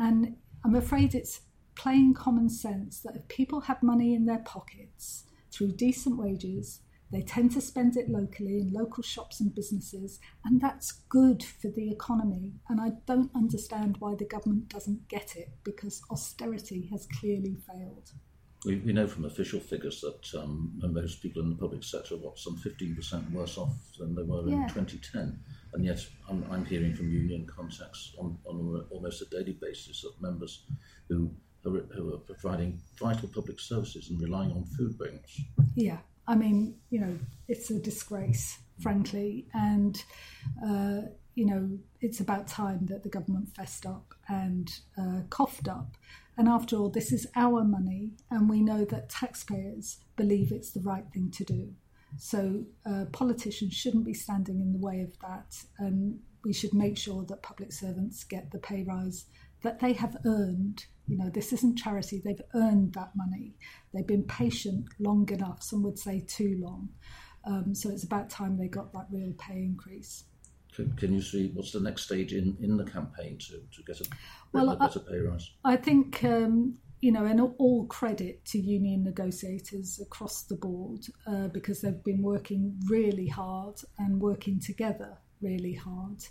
and 0.00 0.34
I'm 0.64 0.74
afraid 0.74 1.14
it's 1.14 1.42
plain 1.76 2.12
common 2.12 2.48
sense 2.48 2.98
that 3.02 3.14
if 3.14 3.28
people 3.28 3.60
have 3.60 3.82
money 3.84 4.14
in 4.14 4.26
their 4.26 4.40
pockets 4.40 5.24
through 5.52 5.72
decent 5.72 6.18
wages, 6.18 6.80
they 7.12 7.20
tend 7.22 7.52
to 7.52 7.60
spend 7.60 7.96
it 7.96 8.08
locally 8.08 8.58
in 8.58 8.72
local 8.72 9.02
shops 9.02 9.40
and 9.40 9.54
businesses, 9.54 10.18
and 10.44 10.60
that's 10.60 10.92
good 11.10 11.42
for 11.44 11.68
the 11.68 11.90
economy. 11.90 12.54
And 12.68 12.80
I 12.80 12.92
don't 13.06 13.30
understand 13.34 13.96
why 13.98 14.14
the 14.14 14.24
government 14.24 14.68
doesn't 14.68 15.08
get 15.08 15.36
it 15.36 15.50
because 15.62 16.02
austerity 16.10 16.88
has 16.90 17.06
clearly 17.20 17.58
failed. 17.66 18.10
We, 18.64 18.76
we 18.76 18.92
know 18.92 19.08
from 19.08 19.24
official 19.24 19.58
figures 19.60 20.00
that 20.00 20.40
um, 20.40 20.72
most 20.82 21.20
people 21.20 21.42
in 21.42 21.50
the 21.50 21.56
public 21.56 21.82
sector 21.82 22.14
are 22.14 22.18
what, 22.18 22.38
some 22.38 22.56
15% 22.56 23.32
worse 23.32 23.58
off 23.58 23.74
than 23.98 24.14
they 24.14 24.22
were 24.22 24.48
Yeah. 24.48 24.62
in 24.62 24.68
2010. 24.68 25.38
And 25.74 25.84
yet, 25.84 25.98
I'm, 26.28 26.44
I'm 26.50 26.64
hearing 26.64 26.94
from 26.94 27.10
union 27.10 27.46
contacts 27.46 28.14
on, 28.18 28.38
on 28.46 28.86
almost 28.90 29.20
a 29.22 29.26
daily 29.26 29.58
basis 29.60 30.02
that 30.02 30.12
members 30.20 30.64
who 31.08 31.30
are, 31.66 31.70
who 31.94 32.14
are 32.14 32.18
providing 32.18 32.80
vital 33.00 33.28
public 33.28 33.58
services 33.58 34.10
and 34.10 34.20
relying 34.20 34.52
on 34.52 34.64
food 34.78 34.96
banks. 34.98 35.40
Yeah, 35.74 35.98
I 36.26 36.34
mean, 36.34 36.76
you 36.90 37.00
know, 37.00 37.18
it's 37.48 37.70
a 37.70 37.78
disgrace, 37.78 38.58
frankly, 38.80 39.46
and 39.52 40.02
uh, 40.64 41.02
you 41.34 41.46
know, 41.46 41.78
it's 42.00 42.20
about 42.20 42.46
time 42.46 42.86
that 42.86 43.02
the 43.02 43.08
government 43.08 43.48
fessed 43.56 43.86
up 43.86 44.14
and 44.28 44.70
uh, 44.98 45.20
coughed 45.30 45.68
up. 45.68 45.96
And 46.36 46.48
after 46.48 46.76
all, 46.76 46.90
this 46.90 47.12
is 47.12 47.26
our 47.36 47.64
money, 47.64 48.12
and 48.30 48.48
we 48.48 48.60
know 48.60 48.84
that 48.86 49.10
taxpayers 49.10 49.98
believe 50.16 50.52
it's 50.52 50.70
the 50.70 50.80
right 50.80 51.04
thing 51.12 51.30
to 51.32 51.44
do. 51.44 51.74
So 52.18 52.64
uh, 52.86 53.06
politicians 53.12 53.74
shouldn't 53.74 54.04
be 54.04 54.14
standing 54.14 54.60
in 54.60 54.72
the 54.72 54.78
way 54.78 55.00
of 55.00 55.18
that, 55.20 55.56
and 55.78 56.20
we 56.44 56.52
should 56.52 56.74
make 56.74 56.98
sure 56.98 57.24
that 57.24 57.42
public 57.42 57.72
servants 57.72 58.24
get 58.24 58.50
the 58.50 58.58
pay 58.58 58.82
rise 58.82 59.26
that 59.62 59.80
they 59.80 59.92
have 59.94 60.16
earned. 60.24 60.86
You 61.08 61.18
know, 61.18 61.30
this 61.30 61.52
isn't 61.52 61.76
charity, 61.76 62.22
they've 62.24 62.40
earned 62.54 62.94
that 62.94 63.10
money. 63.16 63.54
They've 63.92 64.06
been 64.06 64.24
patient 64.24 64.86
long 64.98 65.28
enough, 65.30 65.62
some 65.62 65.82
would 65.82 65.98
say 65.98 66.24
too 66.26 66.58
long. 66.60 66.90
Um, 67.44 67.74
so 67.74 67.90
it's 67.90 68.04
about 68.04 68.30
time 68.30 68.56
they 68.56 68.68
got 68.68 68.92
that 68.92 69.06
real 69.10 69.32
pay 69.36 69.56
increase. 69.56 70.24
Can, 70.74 70.92
can 70.92 71.12
you 71.12 71.20
see 71.20 71.50
what's 71.54 71.72
the 71.72 71.80
next 71.80 72.04
stage 72.04 72.32
in, 72.32 72.56
in 72.62 72.76
the 72.76 72.84
campaign 72.84 73.36
to, 73.38 73.60
to 73.74 73.82
get 73.86 74.00
a, 74.00 74.04
Well, 74.52 74.70
a 74.70 74.76
better 74.76 75.00
pay 75.00 75.18
rise? 75.18 75.50
I 75.64 75.76
think, 75.76 76.24
um, 76.24 76.78
you 77.00 77.12
know, 77.12 77.26
and 77.26 77.40
all 77.58 77.86
credit 77.86 78.44
to 78.46 78.58
union 78.58 79.04
negotiators 79.04 80.00
across 80.00 80.44
the 80.44 80.54
board 80.54 81.00
uh, 81.26 81.48
because 81.48 81.82
they've 81.82 82.02
been 82.04 82.22
working 82.22 82.78
really 82.88 83.26
hard 83.26 83.80
and 83.98 84.20
working 84.20 84.60
together 84.60 85.18
really 85.42 85.74
hard. 85.74 86.24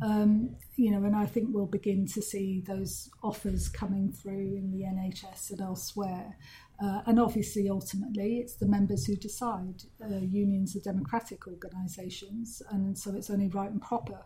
Um, 0.00 0.56
you 0.76 0.92
know, 0.92 1.04
and 1.04 1.16
I 1.16 1.26
think 1.26 1.48
we'll 1.50 1.66
begin 1.66 2.06
to 2.08 2.22
see 2.22 2.62
those 2.66 3.10
offers 3.22 3.68
coming 3.68 4.12
through 4.12 4.56
in 4.56 4.70
the 4.70 4.84
NHS 4.84 5.50
and 5.50 5.60
elsewhere. 5.60 6.36
Uh, 6.80 7.00
and 7.06 7.18
obviously, 7.18 7.68
ultimately, 7.68 8.38
it's 8.38 8.56
the 8.56 8.68
members 8.68 9.04
who 9.06 9.16
decide. 9.16 9.82
Uh, 10.00 10.18
unions 10.18 10.76
are 10.76 10.80
democratic 10.80 11.48
organisations, 11.48 12.62
and 12.70 12.96
so 12.96 13.14
it's 13.14 13.30
only 13.30 13.48
right 13.48 13.70
and 13.70 13.82
proper 13.82 14.24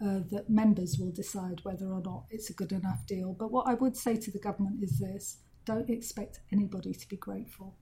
uh, 0.00 0.20
that 0.30 0.48
members 0.48 0.96
will 0.98 1.10
decide 1.10 1.60
whether 1.64 1.86
or 1.86 2.00
not 2.02 2.24
it's 2.30 2.50
a 2.50 2.54
good 2.54 2.70
enough 2.70 3.04
deal. 3.06 3.32
But 3.32 3.50
what 3.50 3.66
I 3.66 3.74
would 3.74 3.96
say 3.96 4.16
to 4.16 4.30
the 4.30 4.38
government 4.38 4.82
is 4.82 4.98
this 4.98 5.38
don't 5.64 5.90
expect 5.90 6.40
anybody 6.52 6.94
to 6.94 7.08
be 7.08 7.16
grateful. 7.16 7.76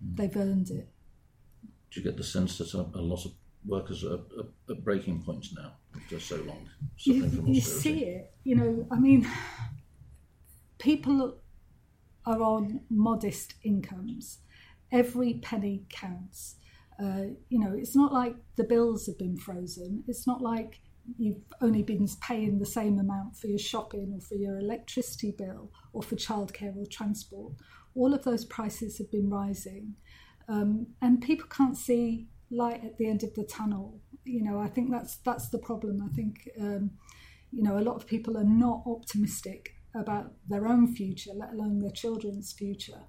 They've 0.00 0.36
earned 0.36 0.70
it. 0.70 0.88
Do 1.90 2.00
you 2.00 2.04
get 2.04 2.16
the 2.16 2.24
sense 2.24 2.58
that 2.58 2.74
a, 2.74 2.86
a 2.94 3.00
lot 3.00 3.24
of 3.24 3.32
workers 3.66 4.04
are 4.04 4.14
at, 4.14 4.46
at 4.70 4.84
breaking 4.84 5.22
points 5.22 5.54
now 5.56 5.72
after 5.94 6.18
so 6.18 6.36
long 6.36 6.68
You, 6.98 7.44
you 7.46 7.60
see 7.60 8.04
it, 8.04 8.32
you 8.44 8.56
know, 8.56 8.86
I 8.90 8.98
mean, 8.98 9.28
people 10.78 11.38
are 12.26 12.42
on 12.42 12.80
modest 12.90 13.54
incomes. 13.64 14.38
Every 14.90 15.34
penny 15.34 15.84
counts. 15.88 16.56
Uh, 17.02 17.34
you 17.48 17.58
know, 17.58 17.72
it's 17.74 17.96
not 17.96 18.12
like 18.12 18.36
the 18.56 18.64
bills 18.64 19.06
have 19.06 19.18
been 19.18 19.36
frozen. 19.36 20.04
It's 20.06 20.26
not 20.26 20.42
like 20.42 20.80
you've 21.18 21.42
only 21.60 21.82
been 21.82 22.06
paying 22.20 22.58
the 22.58 22.66
same 22.66 22.98
amount 22.98 23.36
for 23.36 23.48
your 23.48 23.58
shopping 23.58 24.12
or 24.14 24.20
for 24.20 24.34
your 24.34 24.58
electricity 24.58 25.34
bill 25.36 25.70
or 25.92 26.02
for 26.02 26.16
childcare 26.16 26.76
or 26.76 26.86
transport. 26.86 27.54
All 27.94 28.14
of 28.14 28.24
those 28.24 28.44
prices 28.44 28.98
have 28.98 29.10
been 29.10 29.28
rising, 29.28 29.94
um, 30.48 30.86
and 31.00 31.20
people 31.20 31.46
can't 31.48 31.76
see 31.76 32.28
light 32.52 32.84
at 32.84 32.98
the 32.98 33.08
end 33.08 33.22
of 33.22 33.34
the 33.34 33.44
tunnel. 33.44 34.00
You 34.24 34.44
know, 34.44 34.60
I 34.60 34.68
think 34.68 34.90
that's 34.90 35.16
that's 35.16 35.48
the 35.48 35.58
problem. 35.58 36.02
I 36.02 36.14
think 36.14 36.48
um, 36.60 36.92
you 37.50 37.62
know 37.62 37.78
a 37.78 37.80
lot 37.88 37.96
of 37.96 38.06
people 38.06 38.36
are 38.36 38.44
not 38.44 38.82
optimistic 38.86 39.74
about 39.94 40.32
their 40.48 40.66
own 40.66 40.94
future, 40.94 41.32
let 41.34 41.52
alone 41.52 41.80
their 41.80 41.90
children's 41.90 42.52
future. 42.52 43.02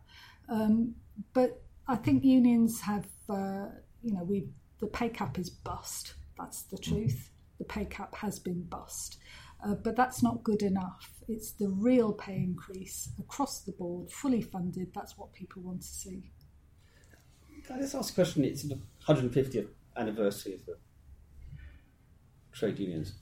Um, 0.50 0.95
but 1.33 1.62
I 1.88 1.95
think 1.95 2.23
unions 2.23 2.81
have, 2.81 3.05
uh, 3.29 3.67
you 4.01 4.13
know, 4.13 4.23
we 4.23 4.47
the 4.79 4.88
pay 4.88 5.09
cap 5.09 5.39
is 5.39 5.50
bust. 5.50 6.15
That's 6.38 6.63
the 6.63 6.77
truth. 6.77 7.29
The 7.57 7.65
pay 7.65 7.85
cap 7.85 8.15
has 8.15 8.39
been 8.39 8.63
bust. 8.63 9.17
Uh, 9.65 9.75
but 9.75 9.95
that's 9.95 10.21
not 10.21 10.43
good 10.43 10.62
enough. 10.62 11.09
It's 11.29 11.53
the 11.53 11.69
real 11.69 12.12
pay 12.12 12.35
increase 12.35 13.09
across 13.17 13.62
the 13.62 13.71
board, 13.71 14.12
fully 14.12 14.41
funded. 14.41 14.93
That's 14.93 15.17
what 15.17 15.31
people 15.31 15.62
want 15.62 15.81
to 15.81 15.88
see. 15.88 16.31
Can 17.65 17.77
I 17.77 17.79
just 17.79 17.96
ask 17.96 18.12
a 18.12 18.15
question? 18.15 18.43
It's 18.43 18.63
the 18.63 18.79
150th 19.08 19.67
anniversary 19.96 20.55
of 20.55 20.65
the 20.65 20.77
trade 22.51 22.77
unions 22.77 23.13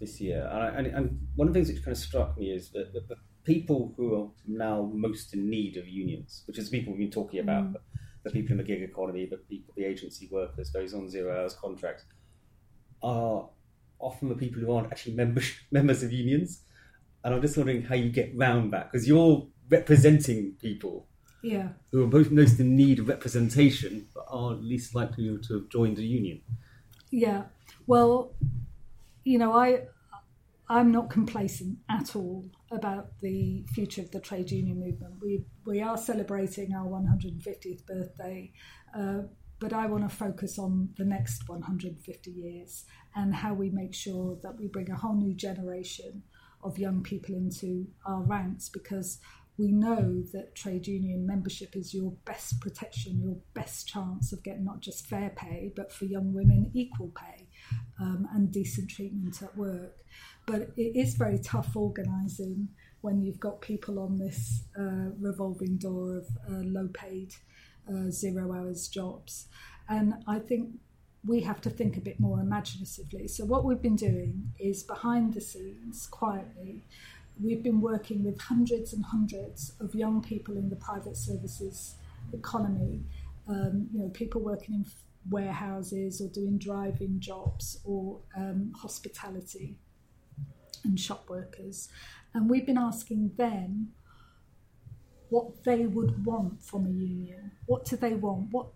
this 0.00 0.20
year, 0.20 0.48
and, 0.52 0.62
I, 0.62 0.68
and, 0.68 0.86
and 0.88 1.28
one 1.36 1.48
of 1.48 1.54
the 1.54 1.58
things 1.58 1.72
which 1.72 1.84
kind 1.84 1.96
of 1.96 2.02
struck 2.02 2.36
me 2.36 2.50
is 2.50 2.70
that, 2.70 2.92
that 2.92 3.08
the 3.08 3.16
people 3.44 3.94
who 3.96 4.14
are 4.14 4.28
now 4.46 4.90
most 4.92 5.32
in 5.32 5.48
need 5.48 5.76
of 5.76 5.88
unions, 5.88 6.42
which 6.46 6.58
is 6.58 6.68
the 6.68 6.78
people 6.78 6.92
we've 6.92 7.00
been 7.00 7.10
talking 7.10 7.40
about, 7.40 7.72
the, 7.72 7.78
the 8.24 8.30
people 8.30 8.52
in 8.52 8.58
the 8.58 8.64
gig 8.64 8.82
economy, 8.82 9.26
the 9.26 9.36
people, 9.36 9.72
the 9.76 9.84
agency 9.84 10.28
workers, 10.30 10.72
those 10.72 10.92
on 10.92 11.08
zero 11.08 11.40
hours 11.40 11.54
contracts, 11.54 12.04
are 13.02 13.48
often 14.00 14.28
the 14.28 14.34
people 14.34 14.60
who 14.60 14.72
aren't 14.72 14.90
actually 14.90 15.14
members 15.14 15.50
members 15.70 16.02
of 16.02 16.12
unions. 16.12 16.62
And 17.24 17.34
I'm 17.34 17.40
just 17.40 17.56
wondering 17.56 17.82
how 17.82 17.94
you 17.94 18.10
get 18.10 18.36
round 18.36 18.72
that 18.72 18.92
because 18.92 19.08
you're 19.08 19.46
representing 19.68 20.54
people 20.60 21.08
Yeah. 21.42 21.68
who 21.92 22.02
are 22.02 22.08
both 22.08 22.30
most 22.30 22.58
in 22.58 22.74
need 22.74 22.98
of 22.98 23.08
representation 23.08 24.08
but 24.14 24.24
are 24.28 24.54
least 24.54 24.94
likely 24.94 25.38
to 25.46 25.54
have 25.54 25.68
joined 25.68 25.98
a 25.98 26.02
union. 26.02 26.40
Yeah. 27.10 27.44
Well, 27.86 28.34
you 29.24 29.38
know, 29.38 29.52
I 29.52 29.82
I'm 30.68 30.90
not 30.90 31.10
complacent 31.10 31.78
at 31.88 32.16
all 32.16 32.44
about 32.72 33.20
the 33.20 33.64
future 33.72 34.00
of 34.00 34.10
the 34.10 34.20
trade 34.20 34.50
union 34.50 34.80
movement. 34.80 35.14
We 35.22 35.44
we 35.64 35.80
are 35.80 35.96
celebrating 35.96 36.74
our 36.74 36.86
150th 36.86 37.86
birthday, 37.86 38.52
uh, 38.96 39.22
but 39.60 39.72
I 39.72 39.86
want 39.86 40.08
to 40.08 40.14
focus 40.14 40.58
on 40.58 40.90
the 40.96 41.04
next 41.04 41.48
150 41.48 42.30
years 42.30 42.84
and 43.14 43.34
how 43.34 43.54
we 43.54 43.70
make 43.70 43.94
sure 43.94 44.38
that 44.42 44.56
we 44.58 44.66
bring 44.66 44.90
a 44.90 44.96
whole 44.96 45.14
new 45.14 45.34
generation 45.34 46.22
of 46.62 46.78
young 46.78 47.02
people 47.02 47.34
into 47.34 47.86
our 48.04 48.22
ranks 48.22 48.68
because 48.68 49.18
we 49.58 49.72
know 49.72 50.22
that 50.32 50.54
trade 50.54 50.86
union 50.86 51.26
membership 51.26 51.76
is 51.76 51.94
your 51.94 52.12
best 52.24 52.60
protection, 52.60 53.20
your 53.20 53.36
best 53.54 53.88
chance 53.88 54.32
of 54.32 54.42
getting 54.42 54.64
not 54.64 54.80
just 54.80 55.06
fair 55.06 55.30
pay, 55.34 55.72
but 55.74 55.92
for 55.92 56.04
young 56.04 56.34
women, 56.34 56.70
equal 56.74 57.10
pay 57.16 57.48
um, 58.00 58.28
and 58.34 58.52
decent 58.52 58.90
treatment 58.90 59.40
at 59.42 59.56
work. 59.56 59.96
But 60.46 60.70
it 60.76 60.96
is 60.96 61.14
very 61.14 61.38
tough 61.38 61.74
organising 61.74 62.68
when 63.00 63.22
you've 63.22 63.40
got 63.40 63.60
people 63.60 63.98
on 63.98 64.18
this 64.18 64.64
uh, 64.78 65.10
revolving 65.18 65.78
door 65.78 66.18
of 66.18 66.26
uh, 66.48 66.62
low 66.62 66.88
paid, 66.92 67.34
uh, 67.88 68.10
zero 68.10 68.52
hours 68.52 68.88
jobs. 68.88 69.48
And 69.88 70.14
I 70.26 70.38
think 70.38 70.70
we 71.26 71.40
have 71.40 71.60
to 71.62 71.70
think 71.70 71.96
a 71.96 72.00
bit 72.00 72.20
more 72.20 72.40
imaginatively. 72.40 73.28
So, 73.28 73.44
what 73.44 73.64
we've 73.64 73.82
been 73.82 73.96
doing 73.96 74.52
is 74.58 74.82
behind 74.82 75.34
the 75.34 75.40
scenes, 75.40 76.06
quietly, 76.06 76.84
we've 77.42 77.62
been 77.62 77.80
working 77.80 78.24
with 78.24 78.40
hundreds 78.40 78.92
and 78.92 79.04
hundreds 79.04 79.72
of 79.80 79.94
young 79.94 80.22
people 80.22 80.56
in 80.56 80.68
the 80.68 80.76
private 80.76 81.16
services 81.16 81.96
economy. 82.32 83.04
Um, 83.48 83.88
you 83.92 84.00
know, 84.00 84.08
people 84.08 84.40
working 84.40 84.74
in 84.74 84.86
warehouses 85.30 86.20
or 86.20 86.28
doing 86.28 86.58
driving 86.58 87.20
jobs 87.20 87.80
or 87.84 88.20
um, 88.36 88.72
hospitality 88.76 89.76
and 90.84 90.98
shop 90.98 91.28
workers, 91.28 91.88
and 92.34 92.50
we've 92.50 92.66
been 92.66 92.78
asking 92.78 93.32
them 93.36 93.88
what 95.28 95.64
they 95.64 95.86
would 95.86 96.24
want 96.24 96.62
from 96.62 96.86
a 96.86 96.90
union. 96.90 97.52
What 97.66 97.84
do 97.84 97.96
they 97.96 98.14
want? 98.14 98.48
What 98.52 98.68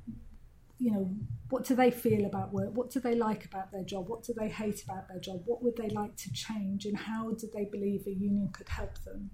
you 0.81 0.91
know, 0.91 1.15
what 1.51 1.65
do 1.65 1.75
they 1.75 1.91
feel 1.91 2.25
about 2.25 2.53
work? 2.53 2.71
What 2.73 2.91
do 2.91 3.01
they 3.01 3.15
like 3.15 3.45
about 3.45 3.71
their 3.71 3.85
job? 3.85 4.09
What 4.09 4.23
do 4.25 4.33
they 4.37 4.49
hate 4.49 4.83
about 4.83 5.09
their 5.09 5.21
job? 5.21 5.43
What 5.45 5.63
would 5.63 5.77
they 5.77 5.91
like 5.91 6.17
to 6.17 6.33
change? 6.33 6.87
And 6.87 6.97
how 6.97 7.31
do 7.33 7.49
they 7.53 7.67
believe 7.67 8.07
a 8.07 8.11
union 8.11 8.49
could 8.53 8.69
help 8.69 8.99
them? 9.05 9.31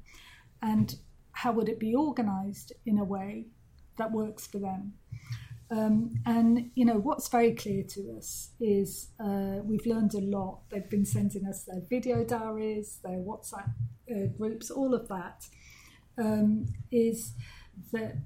And 0.60 0.96
how 1.32 1.52
would 1.52 1.68
it 1.68 1.78
be 1.78 1.94
organised 1.94 2.72
in 2.84 2.98
a 2.98 3.04
way 3.04 3.46
that 3.96 4.12
works 4.12 4.46
for 4.46 4.58
them. 4.58 4.94
Um, 5.68 6.14
and 6.24 6.70
you 6.76 6.84
know 6.84 6.98
what's 6.98 7.28
very 7.28 7.52
clear 7.52 7.82
to 7.82 8.14
us 8.16 8.50
is 8.60 9.08
uh, 9.18 9.58
we've 9.64 9.84
learned 9.84 10.14
a 10.14 10.20
lot. 10.20 10.60
They've 10.70 10.88
been 10.88 11.04
sending 11.04 11.44
us 11.44 11.64
their 11.64 11.82
video 11.90 12.24
diaries, 12.24 13.00
their 13.02 13.18
WhatsApp 13.18 13.70
uh, 14.10 14.26
groups, 14.38 14.70
all 14.70 14.94
of 14.94 15.08
that. 15.08 15.44
Um, 16.18 16.66
is 16.92 17.32
that 17.92 18.16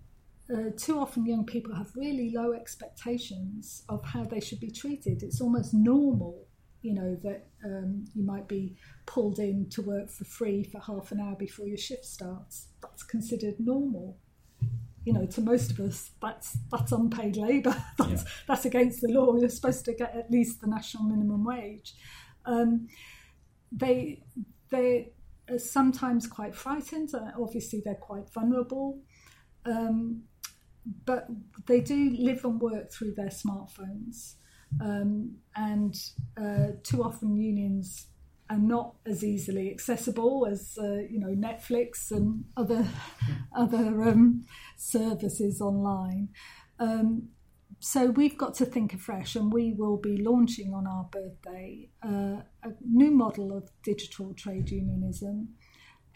uh, 0.53 0.71
too 0.77 0.99
often 0.99 1.27
young 1.27 1.45
people 1.45 1.75
have 1.75 1.91
really 1.95 2.33
low 2.35 2.53
expectations 2.53 3.85
of 3.89 4.05
how 4.05 4.25
they 4.25 4.41
should 4.41 4.61
be 4.61 4.71
treated. 4.71 5.23
It's 5.23 5.41
almost 5.41 5.73
normal, 5.73 6.47
you 6.83 6.95
know, 6.95 7.17
that 7.23 7.47
um, 7.65 8.05
you 8.15 8.25
might 8.25 8.49
be 8.49 8.77
pulled 9.07 9.39
in 9.39 9.69
to 9.71 9.83
work 9.83 10.11
for 10.11 10.25
free 10.25 10.65
for 10.65 10.81
half 10.81 11.13
an 11.13 11.21
hour 11.21 11.37
before 11.37 11.67
your 11.67 11.77
shift 11.77 12.05
starts. 12.05 12.69
That's 12.83 13.03
considered 13.03 13.61
normal. 13.61 14.19
You 15.05 15.15
know, 15.15 15.27
to 15.27 15.41
most 15.41 15.71
of 15.71 15.81
us, 15.81 16.11
that's 16.21 16.59
that's 16.71 16.93
unpaid 16.93 17.37
labour. 17.37 17.77
that's, 17.99 18.23
yeah. 18.23 18.31
that's 18.49 18.65
against 18.65 19.01
the 19.01 19.09
law. 19.09 19.37
You're 19.37 19.49
supposed 19.49 19.85
to 19.87 19.95
get 19.95 20.15
at 20.17 20.31
least 20.31 20.61
the 20.61 20.67
national 20.67 21.05
minimum 21.05 21.45
wage. 21.45 21.95
Um, 22.45 22.89
they 23.73 24.23
they 24.71 25.13
are 25.49 25.59
sometimes 25.59 26.27
quite 26.27 26.55
frightened. 26.55 27.15
Uh, 27.15 27.31
obviously, 27.41 27.83
they're 27.85 27.95
quite 27.95 28.29
vulnerable. 28.31 29.01
Um, 29.65 30.25
but 31.05 31.27
they 31.67 31.81
do 31.81 32.17
live 32.19 32.45
and 32.45 32.61
work 32.61 32.93
through 32.93 33.15
their 33.15 33.29
smartphones. 33.29 34.35
Um, 34.81 35.37
and 35.57 35.95
uh, 36.41 36.69
too 36.85 37.03
often 37.03 37.37
unions 37.37 38.07
are 38.49 38.59
not 38.59 38.95
as 39.07 39.25
easily 39.25 39.71
accessible 39.71 40.47
as 40.51 40.77
uh, 40.81 40.99
you 41.09 41.21
know 41.21 41.35
Netflix 41.35 42.11
and 42.11 42.45
other 42.57 42.87
other 43.57 44.03
um, 44.03 44.45
services 44.77 45.61
online. 45.61 46.29
Um, 46.79 47.29
so 47.79 48.07
we've 48.11 48.37
got 48.37 48.55
to 48.55 48.67
think 48.67 48.93
afresh, 48.93 49.37
and 49.37 49.53
we 49.53 49.73
will 49.73 49.97
be 49.97 50.19
launching 50.19 50.75
on 50.75 50.87
our 50.87 51.05
birthday 51.05 51.89
uh, 52.05 52.43
a 52.63 52.73
new 52.85 53.11
model 53.11 53.57
of 53.57 53.71
digital 53.83 54.35
trade 54.35 54.71
unionism 54.71 55.49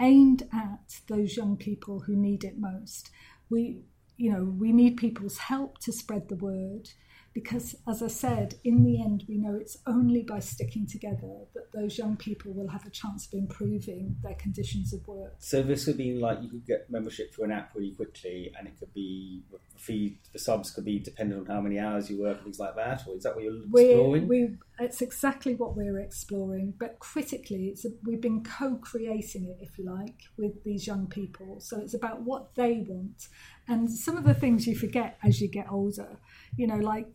aimed 0.01 0.43
at 0.53 1.01
those 1.09 1.37
young 1.37 1.57
people 1.57 2.01
who 2.01 2.17
need 2.17 2.45
it 2.45 2.59
most. 2.59 3.11
We 3.49 3.85
you 4.17 4.33
know, 4.33 4.45
we 4.45 4.73
need 4.73 4.97
people's 4.97 5.39
help 5.39 5.79
to 5.81 5.93
spread 5.93 6.29
the 6.29 6.37
word 6.37 6.91
because, 7.35 7.75
as 7.89 8.01
I 8.01 8.07
said, 8.07 8.55
in 8.63 8.85
the 8.85 9.03
end, 9.03 9.25
we 9.29 9.37
know 9.39 9.57
it's 9.57 9.77
only 9.89 10.23
by 10.23 10.39
sticking 10.39 10.87
together 10.87 11.47
that 11.55 11.73
those 11.73 11.99
young 11.99 12.17
people 12.17 12.53
will 12.53 12.69
have 12.69 12.87
a 12.87 12.91
chance 12.91 13.27
of 13.27 13.35
improving 13.35 14.17
their 14.23 14.37
conditions 14.37 14.95
of 14.95 15.07
work. 15.09 15.35
So 15.41 15.61
this 15.61 15.89
would 15.89 15.97
be 15.97 16.15
like 16.15 16.41
you 16.43 16.49
could 16.49 16.65
get 16.65 16.89
membership 16.89 17.35
through 17.35 17.47
an 17.47 17.51
app 17.51 17.75
really 17.75 17.91
quickly, 17.91 18.53
and 18.57 18.69
it 18.69 18.79
could 18.79 18.95
be 18.95 19.43
the 19.51 19.59
fee, 19.81 20.21
the 20.33 20.39
subs 20.39 20.71
could 20.71 20.85
be 20.85 21.01
dependent 21.01 21.49
on 21.49 21.57
how 21.57 21.61
many 21.61 21.81
hours 21.81 22.09
you 22.09 22.23
work, 22.23 22.41
things 22.45 22.61
like 22.61 22.77
that. 22.77 23.03
Or 23.09 23.17
is 23.17 23.25
that 23.25 23.35
what 23.35 23.43
you're 23.43 23.57
exploring? 23.57 24.29
We, 24.29 24.45
we, 24.45 24.57
it's 24.79 25.03
exactly 25.03 25.57
what 25.57 25.77
we're 25.77 25.99
exploring, 25.99 26.75
but 26.79 27.01
critically, 27.01 27.67
it's 27.67 27.85
a, 27.85 27.89
we've 28.05 28.21
been 28.21 28.45
co-creating 28.45 29.45
it, 29.45 29.59
if 29.61 29.77
you 29.77 29.93
like, 29.93 30.23
with 30.37 30.63
these 30.63 30.87
young 30.87 31.09
people. 31.09 31.59
So 31.59 31.81
it's 31.81 31.95
about 31.95 32.21
what 32.23 32.55
they 32.55 32.85
want, 32.87 33.27
and 33.69 33.91
some 33.91 34.17
of 34.17 34.25
the 34.25 34.35
things 34.35 34.67
you 34.67 34.77
forget 34.77 35.19
as 35.23 35.41
you 35.41 35.49
get 35.49 35.71
older. 35.71 36.19
You 36.57 36.67
know, 36.67 36.77
like 36.77 37.07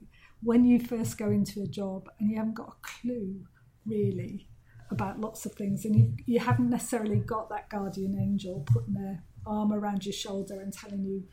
when 0.42 0.66
you 0.66 0.80
first 0.80 1.18
go 1.18 1.30
into 1.30 1.62
a 1.62 1.68
job 1.68 2.10
and 2.20 2.30
you 2.30 2.38
haven't 2.38 2.56
got 2.56 2.70
a 2.70 2.88
clue 3.02 3.42
really 3.86 4.48
about 4.92 5.20
lots 5.20 5.46
of 5.46 5.54
things 5.54 5.86
and 5.86 5.96
you, 5.96 6.14
you 6.26 6.40
haven't 6.40 6.70
necessarily 6.70 7.18
got 7.18 7.50
that 7.50 7.70
guardian 7.70 8.18
angel 8.20 8.64
putting 8.66 8.94
their 8.94 9.24
arm 9.46 9.72
around 9.72 10.06
your 10.06 10.14
shoulder 10.14 10.62
and 10.62 10.74
telling 10.74 11.04
you 11.04 11.24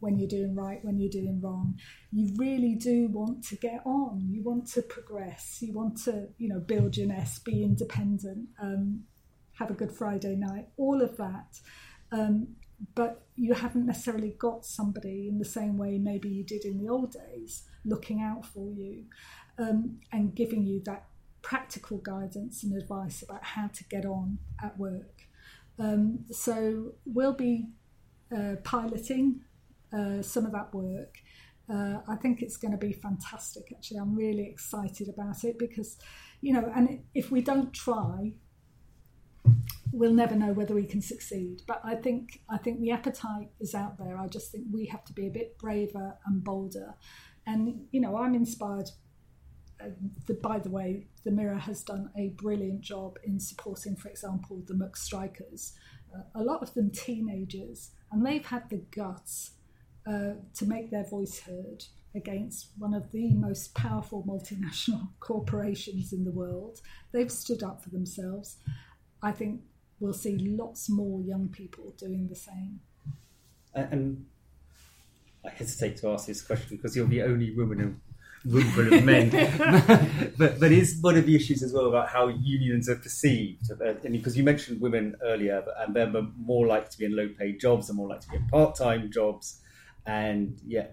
when 0.00 0.18
you're 0.18 0.28
doing 0.28 0.54
right, 0.54 0.84
when 0.84 0.98
you're 0.98 1.10
doing 1.10 1.40
wrong. 1.40 1.78
You 2.10 2.34
really 2.36 2.74
do 2.74 3.06
want 3.08 3.44
to 3.44 3.56
get 3.56 3.82
on. 3.84 4.26
You 4.30 4.42
want 4.42 4.66
to 4.72 4.82
progress. 4.82 5.58
You 5.60 5.72
want 5.72 6.02
to, 6.04 6.28
you 6.38 6.48
know, 6.48 6.58
build 6.58 6.96
your 6.96 7.06
nest, 7.06 7.44
be 7.44 7.62
independent, 7.62 8.48
um, 8.60 9.04
have 9.58 9.70
a 9.70 9.74
good 9.74 9.92
Friday 9.92 10.34
night, 10.34 10.68
all 10.76 11.00
of 11.00 11.16
that. 11.18 11.60
Um, 12.10 12.56
but 12.94 13.22
you 13.36 13.54
haven't 13.54 13.86
necessarily 13.86 14.34
got 14.38 14.64
somebody 14.64 15.28
in 15.28 15.38
the 15.38 15.44
same 15.44 15.76
way 15.78 15.98
maybe 15.98 16.28
you 16.28 16.44
did 16.44 16.64
in 16.64 16.78
the 16.78 16.88
old 16.88 17.12
days 17.12 17.62
looking 17.84 18.20
out 18.20 18.44
for 18.44 18.70
you 18.70 19.04
um, 19.58 20.00
and 20.12 20.34
giving 20.34 20.64
you 20.64 20.80
that 20.84 21.06
practical 21.42 21.98
guidance 21.98 22.62
and 22.62 22.80
advice 22.80 23.22
about 23.22 23.44
how 23.44 23.66
to 23.68 23.84
get 23.84 24.06
on 24.06 24.38
at 24.62 24.78
work. 24.78 25.22
Um, 25.78 26.24
so 26.30 26.94
we'll 27.04 27.34
be 27.34 27.66
uh, 28.34 28.56
piloting 28.62 29.40
uh, 29.92 30.22
some 30.22 30.46
of 30.46 30.52
that 30.52 30.72
work. 30.72 31.16
Uh, 31.68 31.98
I 32.08 32.16
think 32.16 32.42
it's 32.42 32.56
going 32.56 32.72
to 32.72 32.78
be 32.78 32.92
fantastic. 32.92 33.72
Actually, 33.74 33.98
I'm 33.98 34.14
really 34.14 34.46
excited 34.46 35.08
about 35.08 35.44
it 35.44 35.58
because, 35.58 35.96
you 36.40 36.52
know, 36.52 36.70
and 36.74 37.02
if 37.14 37.30
we 37.30 37.40
don't 37.40 37.72
try, 37.72 38.32
we'll 39.92 40.12
never 40.12 40.34
know 40.34 40.52
whether 40.52 40.74
we 40.74 40.86
can 40.86 41.02
succeed. 41.02 41.62
But 41.66 41.80
I 41.84 41.94
think 41.94 42.40
I 42.48 42.58
think 42.58 42.80
the 42.80 42.90
appetite 42.90 43.50
is 43.60 43.74
out 43.74 43.98
there. 43.98 44.18
I 44.18 44.26
just 44.26 44.50
think 44.50 44.64
we 44.72 44.86
have 44.86 45.04
to 45.04 45.12
be 45.12 45.26
a 45.26 45.30
bit 45.30 45.58
braver 45.58 46.16
and 46.26 46.42
bolder. 46.42 46.94
And 47.46 47.86
you 47.92 48.00
know, 48.00 48.16
I'm 48.16 48.34
inspired. 48.34 48.90
Uh, 49.80 49.88
the, 50.26 50.34
by 50.34 50.60
the 50.60 50.70
way, 50.70 51.08
the 51.24 51.30
Mirror 51.30 51.58
has 51.58 51.82
done 51.82 52.10
a 52.16 52.28
brilliant 52.30 52.82
job 52.82 53.18
in 53.24 53.40
supporting, 53.40 53.96
for 53.96 54.08
example, 54.08 54.62
the 54.66 54.74
McStrikers. 54.74 55.72
Uh, 56.14 56.22
a 56.36 56.42
lot 56.42 56.62
of 56.62 56.72
them 56.74 56.90
teenagers, 56.90 57.90
and 58.12 58.24
they've 58.24 58.46
had 58.46 58.70
the 58.70 58.84
guts 58.94 59.52
uh, 60.06 60.34
to 60.54 60.66
make 60.66 60.90
their 60.90 61.04
voice 61.04 61.40
heard 61.40 61.84
against 62.14 62.68
one 62.78 62.94
of 62.94 63.10
the 63.10 63.32
most 63.34 63.74
powerful 63.74 64.22
multinational 64.22 65.08
corporations 65.20 66.12
in 66.12 66.24
the 66.24 66.30
world. 66.30 66.80
They've 67.12 67.32
stood 67.32 67.62
up 67.62 67.82
for 67.82 67.90
themselves. 67.90 68.58
I 69.22 69.32
think 69.32 69.62
we'll 70.02 70.12
see 70.12 70.36
lots 70.36 70.90
more 70.90 71.20
young 71.20 71.48
people 71.48 71.94
doing 71.96 72.26
the 72.28 72.34
same. 72.34 72.80
And 73.74 74.26
I 75.44 75.50
hesitate 75.50 75.96
to 75.98 76.10
ask 76.10 76.26
this 76.26 76.42
question 76.42 76.76
because 76.76 76.96
you're 76.96 77.06
the 77.06 77.22
only 77.22 77.54
woman 77.54 77.80
in 77.80 77.86
a 78.44 78.48
room 78.52 78.64
full 78.72 78.92
of 78.92 79.04
men. 79.04 79.30
but 80.38 80.58
but 80.58 80.72
is 80.72 80.98
one 81.00 81.16
of 81.16 81.24
the 81.24 81.36
issues 81.36 81.62
as 81.62 81.72
well 81.72 81.86
about 81.86 82.08
how 82.08 82.26
unions 82.28 82.88
are 82.88 82.96
perceived? 82.96 83.70
Uh, 83.70 83.94
and 84.04 84.12
because 84.12 84.36
you 84.36 84.42
mentioned 84.42 84.80
women 84.80 85.14
earlier, 85.22 85.64
and 85.78 85.94
they're 85.94 86.12
more 86.36 86.66
likely 86.66 86.90
to 86.90 86.98
be 86.98 87.04
in 87.04 87.16
low-paid 87.16 87.60
jobs, 87.60 87.88
and 87.88 87.96
more 87.96 88.08
likely 88.08 88.24
to 88.24 88.30
be 88.32 88.36
in 88.38 88.48
part-time 88.48 89.10
jobs, 89.10 89.60
and 90.04 90.58
yeah, 90.66 90.88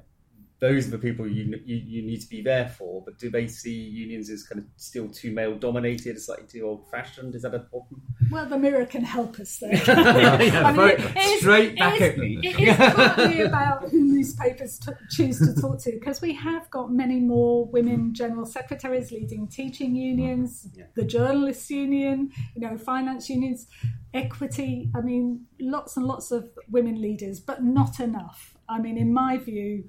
those 0.59 0.87
are 0.87 0.91
the 0.91 0.97
people 0.97 1.25
you, 1.25 1.57
you, 1.65 1.77
you 1.77 2.01
need 2.01 2.19
to 2.19 2.27
be 2.27 2.41
there 2.41 2.67
for. 2.67 3.01
But 3.05 3.17
do 3.17 3.29
they 3.29 3.47
see 3.47 3.73
unions 3.73 4.29
as 4.29 4.43
kind 4.43 4.59
of 4.59 4.65
still 4.75 5.07
too 5.07 5.31
male 5.31 5.55
dominated, 5.55 6.21
slightly 6.21 6.47
too 6.47 6.63
old 6.63 6.89
fashioned? 6.91 7.33
Is 7.35 7.43
that 7.43 7.55
a 7.55 7.59
problem? 7.59 8.01
Well, 8.29 8.45
the 8.45 8.57
mirror 8.57 8.85
can 8.85 9.03
help 9.03 9.39
us 9.39 9.57
there. 9.57 9.73
yeah, 9.87 10.63
I 10.65 10.71
mean, 10.73 10.95
it, 11.15 11.39
straight 11.39 11.71
it 11.71 11.79
back 11.79 12.01
is, 12.01 12.01
at 12.01 12.17
me. 12.17 12.39
It 12.43 12.59
is 12.59 12.75
partly 12.75 13.41
about 13.41 13.89
who 13.89 14.03
newspapers 14.03 14.79
t- 14.79 14.91
choose 15.09 15.39
to 15.39 15.59
talk 15.59 15.79
to 15.83 15.91
because 15.93 16.21
we 16.21 16.33
have 16.33 16.69
got 16.69 16.91
many 16.91 17.21
more 17.21 17.65
women 17.65 18.13
general 18.13 18.45
secretaries 18.45 19.11
leading 19.11 19.47
teaching 19.47 19.95
unions, 19.95 20.67
mm. 20.67 20.79
yeah. 20.79 20.85
the 20.95 21.05
journalists 21.05 21.69
union, 21.71 22.31
you 22.53 22.61
know, 22.61 22.77
finance 22.77 23.29
unions, 23.29 23.67
equity. 24.13 24.91
I 24.93 24.99
mean, 24.99 25.45
lots 25.57 25.95
and 25.95 26.05
lots 26.05 26.31
of 26.31 26.49
women 26.69 27.01
leaders, 27.01 27.39
but 27.39 27.63
not 27.63 28.01
enough. 28.01 28.57
I 28.67 28.79
mean, 28.79 28.97
in 28.97 29.13
my 29.13 29.37
view 29.37 29.85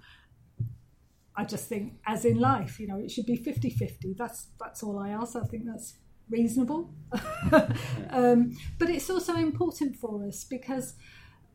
I 1.40 1.44
just 1.44 1.70
think, 1.70 1.94
as 2.07 2.26
in 2.26 2.38
life, 2.38 2.79
you 2.79 2.87
know, 2.87 2.98
it 2.98 3.11
should 3.11 3.24
be 3.24 3.37
50 3.37 3.70
50. 3.70 4.14
That's, 4.18 4.48
that's 4.61 4.83
all 4.83 4.98
I 4.98 5.09
ask. 5.09 5.35
I 5.37 5.40
think 5.40 5.64
that's 5.64 5.94
reasonable. 6.29 6.92
um, 8.11 8.55
but 8.79 8.90
it's 8.90 9.09
also 9.09 9.37
important 9.37 9.96
for 9.96 10.26
us 10.26 10.44
because, 10.44 10.96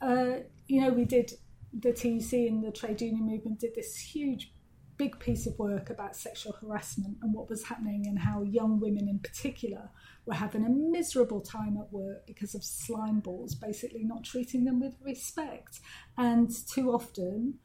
uh, 0.01 0.37
you 0.67 0.81
know, 0.81 0.89
we 0.89 1.05
did 1.05 1.33
the 1.71 1.93
TUC 1.93 2.33
and 2.33 2.63
the 2.63 2.71
trade 2.71 2.99
union 2.99 3.27
movement 3.27 3.59
did 3.59 3.75
this 3.75 3.95
huge, 3.95 4.51
big 4.97 5.19
piece 5.19 5.45
of 5.45 5.59
work 5.59 5.91
about 5.91 6.15
sexual 6.15 6.55
harassment 6.59 7.17
and 7.21 7.31
what 7.31 7.47
was 7.47 7.65
happening 7.65 8.05
and 8.07 8.17
how 8.17 8.41
young 8.41 8.79
women 8.79 9.07
in 9.07 9.19
particular 9.19 9.91
were 10.25 10.33
having 10.33 10.65
a 10.65 10.69
miserable 10.69 11.41
time 11.41 11.77
at 11.77 11.93
work 11.93 12.25
because 12.25 12.55
of 12.55 12.63
slime 12.63 13.19
balls, 13.19 13.53
basically 13.53 14.03
not 14.03 14.23
treating 14.23 14.65
them 14.65 14.79
with 14.79 14.95
respect. 15.03 15.79
And 16.17 16.49
too 16.73 16.91
often, 16.91 17.59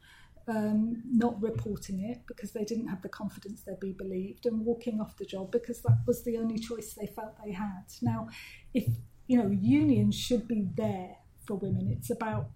um, 0.51 1.01
not 1.09 1.41
reporting 1.41 2.03
it 2.03 2.19
because 2.27 2.51
they 2.51 2.65
didn't 2.65 2.87
have 2.87 3.01
the 3.01 3.09
confidence 3.09 3.63
they'd 3.63 3.79
be 3.79 3.93
believed 3.93 4.45
and 4.45 4.65
walking 4.65 4.99
off 4.99 5.17
the 5.17 5.25
job 5.25 5.51
because 5.51 5.81
that 5.83 5.99
was 6.05 6.23
the 6.23 6.37
only 6.37 6.59
choice 6.59 6.93
they 6.93 7.07
felt 7.07 7.35
they 7.43 7.53
had. 7.53 7.85
Now, 8.01 8.27
if 8.73 8.85
you 9.27 9.37
know, 9.37 9.49
unions 9.49 10.15
should 10.15 10.45
be 10.47 10.67
there 10.75 11.15
for 11.47 11.55
women. 11.55 11.89
It's 11.89 12.09
about 12.09 12.49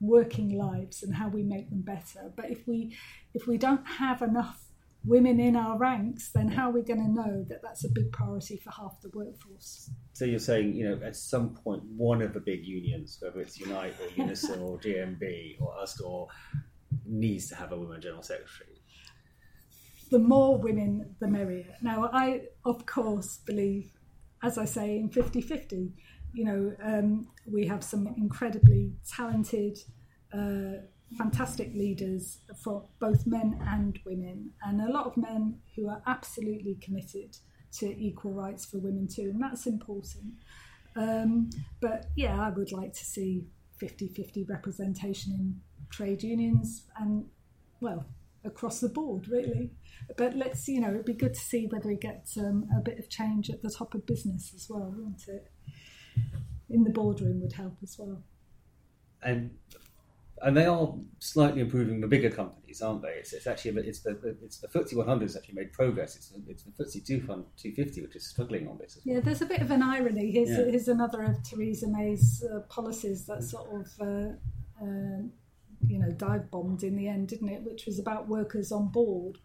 working 0.00 0.58
lives 0.58 1.04
and 1.04 1.14
how 1.14 1.28
we 1.28 1.44
make 1.44 1.70
them 1.70 1.82
better. 1.82 2.32
But 2.34 2.50
if 2.50 2.66
we 2.66 2.96
if 3.34 3.46
we 3.46 3.56
don't 3.56 3.86
have 3.86 4.20
enough 4.20 4.64
women 5.04 5.40
in 5.40 5.56
our 5.56 5.78
ranks, 5.78 6.30
then 6.34 6.48
how 6.48 6.70
are 6.70 6.72
we 6.72 6.82
going 6.82 7.00
to 7.00 7.10
know 7.10 7.44
that 7.48 7.60
that's 7.62 7.84
a 7.84 7.88
big 7.88 8.12
priority 8.12 8.56
for 8.56 8.70
half 8.70 9.00
the 9.00 9.10
workforce? 9.14 9.90
So 10.12 10.24
you're 10.24 10.38
saying, 10.38 10.74
you 10.74 10.88
know, 10.88 11.04
at 11.04 11.16
some 11.16 11.54
point, 11.54 11.82
one 11.96 12.22
of 12.22 12.34
the 12.34 12.40
big 12.40 12.64
unions, 12.64 13.18
whether 13.20 13.40
it's 13.40 13.58
Unite 13.58 13.94
or 14.00 14.08
Unison 14.16 14.60
or 14.60 14.78
GMB 14.78 15.60
or 15.60 15.78
us 15.78 16.00
or 16.00 16.28
needs 17.06 17.48
to 17.48 17.56
have 17.56 17.72
a 17.72 17.76
woman 17.78 18.00
general 18.00 18.22
secretary? 18.22 18.80
The 20.10 20.18
more 20.18 20.58
women, 20.58 21.16
the 21.20 21.28
merrier. 21.28 21.74
Now, 21.80 22.10
I, 22.12 22.42
of 22.64 22.84
course, 22.84 23.38
believe, 23.46 23.90
as 24.42 24.58
I 24.58 24.66
say, 24.66 24.98
in 24.98 25.08
50 25.08 25.40
50. 25.40 25.92
You 26.34 26.44
know, 26.44 26.76
um, 26.82 27.28
we 27.46 27.66
have 27.66 27.82
some 27.84 28.06
incredibly 28.16 28.92
talented, 29.10 29.78
uh, 30.32 30.82
fantastic 31.18 31.74
leaders 31.74 32.38
for 32.62 32.88
both 33.00 33.26
men 33.26 33.58
and 33.66 33.98
women, 34.04 34.50
and 34.62 34.80
a 34.80 34.90
lot 34.90 35.06
of 35.06 35.16
men 35.16 35.58
who 35.76 35.88
are 35.88 36.02
absolutely 36.06 36.78
committed 36.82 37.36
to 37.78 37.86
equal 37.86 38.32
rights 38.32 38.66
for 38.66 38.78
women 38.78 39.08
too, 39.08 39.30
and 39.32 39.42
that's 39.42 39.66
important. 39.66 40.34
Um, 40.94 41.50
but 41.80 42.06
yeah, 42.16 42.38
I 42.40 42.50
would 42.50 42.72
like 42.72 42.92
to 42.92 43.04
see 43.04 43.46
50 43.78 44.08
50 44.08 44.44
representation 44.44 45.32
in 45.32 45.60
trade 45.92 46.22
unions 46.22 46.84
and, 46.98 47.26
well, 47.80 48.06
across 48.44 48.80
the 48.80 48.88
board, 48.88 49.28
really. 49.28 49.70
But 50.16 50.36
let's, 50.36 50.66
you 50.66 50.80
know, 50.80 50.90
it'd 50.90 51.04
be 51.04 51.12
good 51.12 51.34
to 51.34 51.40
see 51.40 51.66
whether 51.66 51.88
we 51.88 51.96
get 51.96 52.28
um, 52.38 52.68
a 52.76 52.80
bit 52.80 52.98
of 52.98 53.08
change 53.08 53.50
at 53.50 53.62
the 53.62 53.70
top 53.70 53.94
of 53.94 54.06
business 54.06 54.52
as 54.54 54.66
well, 54.68 54.92
wouldn't 54.96 55.28
it? 55.28 55.50
In 56.68 56.84
the 56.84 56.90
boardroom 56.90 57.40
would 57.40 57.52
help 57.52 57.76
as 57.82 57.96
well. 57.98 58.22
And 59.22 59.50
and 60.44 60.56
they 60.56 60.66
are 60.66 60.92
slightly 61.20 61.60
improving 61.60 62.00
the 62.00 62.08
bigger 62.08 62.28
companies, 62.28 62.82
aren't 62.82 63.02
they? 63.02 63.12
It's, 63.20 63.32
it's 63.32 63.46
actually 63.46 63.80
it's 63.82 64.00
the 64.00 64.36
it's 64.42 64.58
the 64.58 64.66
FTSE 64.66 64.96
100 64.96 65.22
has 65.22 65.36
actually 65.36 65.54
made 65.54 65.72
progress. 65.72 66.16
It's 66.16 66.32
it's 66.48 66.64
the 66.64 66.70
FTSE 66.72 67.06
250 67.06 68.02
which 68.02 68.16
is 68.16 68.26
struggling 68.26 68.66
on 68.66 68.78
this. 68.78 68.98
Yeah, 69.04 69.20
there's 69.20 69.42
a 69.42 69.46
bit 69.46 69.60
of 69.60 69.70
an 69.70 69.82
irony. 69.82 70.32
Here's, 70.32 70.50
yeah. 70.50 70.64
here's 70.64 70.88
another 70.88 71.22
of 71.22 71.42
Theresa 71.44 71.86
May's 71.88 72.44
uh, 72.52 72.60
policies 72.68 73.24
that 73.26 73.44
sort 73.44 73.68
of. 73.72 73.88
Uh, 74.00 74.32
uh, 74.82 75.22
you 75.86 75.98
know, 75.98 76.10
dive 76.10 76.50
bombed 76.50 76.82
in 76.82 76.96
the 76.96 77.08
end, 77.08 77.28
didn't 77.28 77.48
it? 77.48 77.62
Which 77.62 77.86
was 77.86 77.98
about 77.98 78.28
workers 78.28 78.72
on 78.72 78.88
board, 78.88 79.38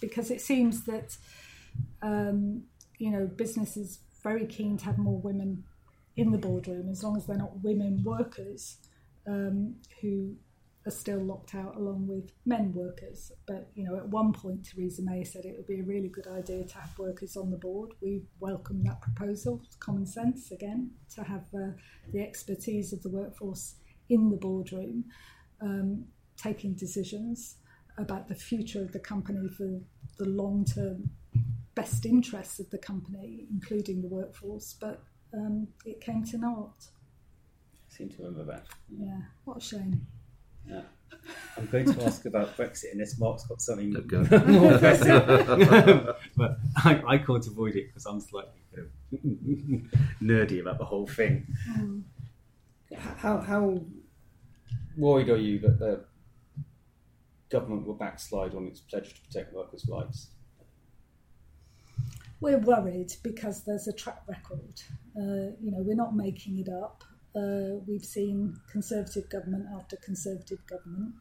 because 0.00 0.30
it 0.30 0.40
seems 0.40 0.84
that 0.84 1.16
um, 2.02 2.64
you 2.98 3.10
know 3.10 3.26
business 3.26 3.76
is 3.76 4.00
very 4.22 4.46
keen 4.46 4.76
to 4.78 4.84
have 4.84 4.98
more 4.98 5.18
women 5.18 5.64
in 6.16 6.32
the 6.32 6.38
boardroom, 6.38 6.88
as 6.90 7.02
long 7.02 7.16
as 7.16 7.26
they're 7.26 7.36
not 7.36 7.62
women 7.62 8.02
workers 8.04 8.76
um, 9.26 9.76
who 10.00 10.36
are 10.86 10.90
still 10.90 11.18
locked 11.18 11.54
out 11.54 11.76
along 11.76 12.06
with 12.06 12.32
men 12.46 12.72
workers. 12.72 13.32
But 13.46 13.70
you 13.74 13.84
know, 13.84 13.96
at 13.96 14.08
one 14.08 14.32
point, 14.32 14.66
Theresa 14.66 15.02
May 15.02 15.24
said 15.24 15.44
it 15.44 15.56
would 15.56 15.66
be 15.66 15.80
a 15.80 15.84
really 15.84 16.08
good 16.08 16.26
idea 16.26 16.64
to 16.64 16.78
have 16.78 16.98
workers 16.98 17.36
on 17.36 17.50
the 17.50 17.56
board. 17.56 17.92
We 18.00 18.22
welcome 18.38 18.82
that 18.84 19.00
proposal. 19.00 19.60
It's 19.64 19.76
common 19.76 20.06
sense 20.06 20.50
again 20.50 20.90
to 21.14 21.22
have 21.22 21.44
uh, 21.54 21.72
the 22.12 22.22
expertise 22.22 22.92
of 22.92 23.02
the 23.02 23.10
workforce 23.10 23.76
in 24.08 24.30
the 24.30 24.36
boardroom, 24.36 25.04
um, 25.60 26.04
taking 26.36 26.74
decisions 26.74 27.56
about 27.98 28.28
the 28.28 28.34
future 28.34 28.80
of 28.80 28.92
the 28.92 28.98
company 28.98 29.48
for 29.48 29.80
the 30.18 30.28
long 30.28 30.64
term 30.64 31.10
best 31.74 32.04
interests 32.04 32.58
of 32.58 32.70
the 32.70 32.78
company, 32.78 33.46
including 33.50 34.02
the 34.02 34.08
workforce. 34.08 34.74
But 34.80 35.02
um, 35.32 35.68
it 35.84 36.00
came 36.00 36.24
to 36.26 36.38
naught 36.38 36.88
I 37.90 37.96
seem 37.96 38.08
to 38.10 38.16
remember 38.22 38.44
that. 38.52 38.66
Yeah, 38.88 39.20
what 39.44 39.58
a 39.58 39.60
shame. 39.60 40.06
Yeah. 40.68 40.82
I'm 41.56 41.66
going 41.66 41.92
to 41.92 42.04
ask 42.04 42.24
about 42.24 42.56
Brexit 42.56 42.92
unless 42.92 43.18
Mark's 43.18 43.44
got 43.44 43.60
something 43.60 43.92
more 44.46 44.78
pressing. 44.78 45.08
but 46.36 46.58
I, 46.76 47.02
I, 47.06 47.18
can't 47.18 47.44
avoid 47.46 47.74
it 47.74 47.88
because 47.88 48.06
I'm 48.06 48.20
slightly 48.20 48.52
nerdy 50.22 50.60
about 50.60 50.78
the 50.78 50.84
whole 50.84 51.06
thing. 51.06 51.46
Mm. 51.76 52.02
How, 52.96 53.38
how 53.40 53.80
worried 55.00 55.28
are 55.28 55.36
you 55.36 55.58
that 55.60 55.78
the 55.78 56.04
government 57.50 57.86
will 57.86 57.94
backslide 57.94 58.54
on 58.54 58.66
its 58.66 58.80
pledge 58.80 59.14
to 59.14 59.20
protect 59.22 59.52
workers' 59.52 59.86
rights? 59.88 60.28
We're 62.40 62.58
worried 62.58 63.12
because 63.22 63.64
there's 63.64 63.88
a 63.88 63.92
track 63.92 64.22
record. 64.26 64.80
Uh, 65.16 65.56
you 65.60 65.70
know, 65.70 65.82
we're 65.82 65.96
not 65.96 66.14
making 66.14 66.58
it 66.58 66.68
up. 66.68 67.04
Uh, 67.34 67.80
we've 67.86 68.04
seen 68.04 68.56
Conservative 68.70 69.28
government 69.28 69.66
after 69.76 69.96
Conservative 69.96 70.64
government 70.66 71.14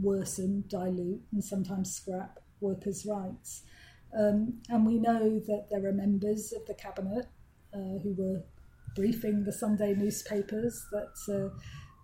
worsen, 0.00 0.64
dilute, 0.68 1.22
and 1.32 1.44
sometimes 1.44 1.94
scrap 1.94 2.40
workers' 2.60 3.06
rights. 3.06 3.62
Um, 4.18 4.60
and 4.68 4.86
we 4.86 4.98
know 4.98 5.38
that 5.40 5.66
there 5.70 5.86
are 5.86 5.92
members 5.92 6.52
of 6.52 6.66
the 6.66 6.74
cabinet 6.74 7.26
uh, 7.72 7.98
who 8.02 8.14
were 8.16 8.42
briefing 8.94 9.44
the 9.44 9.52
Sunday 9.52 9.94
newspapers 9.94 10.86
that 10.92 11.16
uh, 11.28 11.56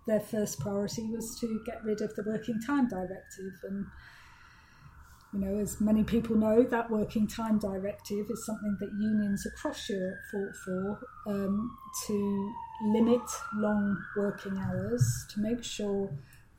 their 0.07 0.19
first 0.19 0.59
priority 0.59 1.03
was 1.03 1.39
to 1.39 1.61
get 1.65 1.83
rid 1.83 2.01
of 2.01 2.15
the 2.15 2.23
Working 2.23 2.59
Time 2.65 2.87
Directive. 2.87 3.53
And, 3.63 3.85
you 5.33 5.39
know, 5.39 5.59
as 5.59 5.79
many 5.79 6.03
people 6.03 6.35
know, 6.35 6.63
that 6.63 6.89
Working 6.89 7.27
Time 7.27 7.59
Directive 7.59 8.27
is 8.29 8.45
something 8.45 8.77
that 8.79 8.89
unions 8.99 9.45
across 9.45 9.89
Europe 9.89 10.17
fought 10.31 10.55
for 10.65 10.99
um, 11.27 11.77
to 12.07 12.53
limit 12.85 13.21
long 13.55 13.97
working 14.17 14.57
hours 14.57 15.03
to 15.33 15.39
make 15.39 15.63
sure 15.63 16.09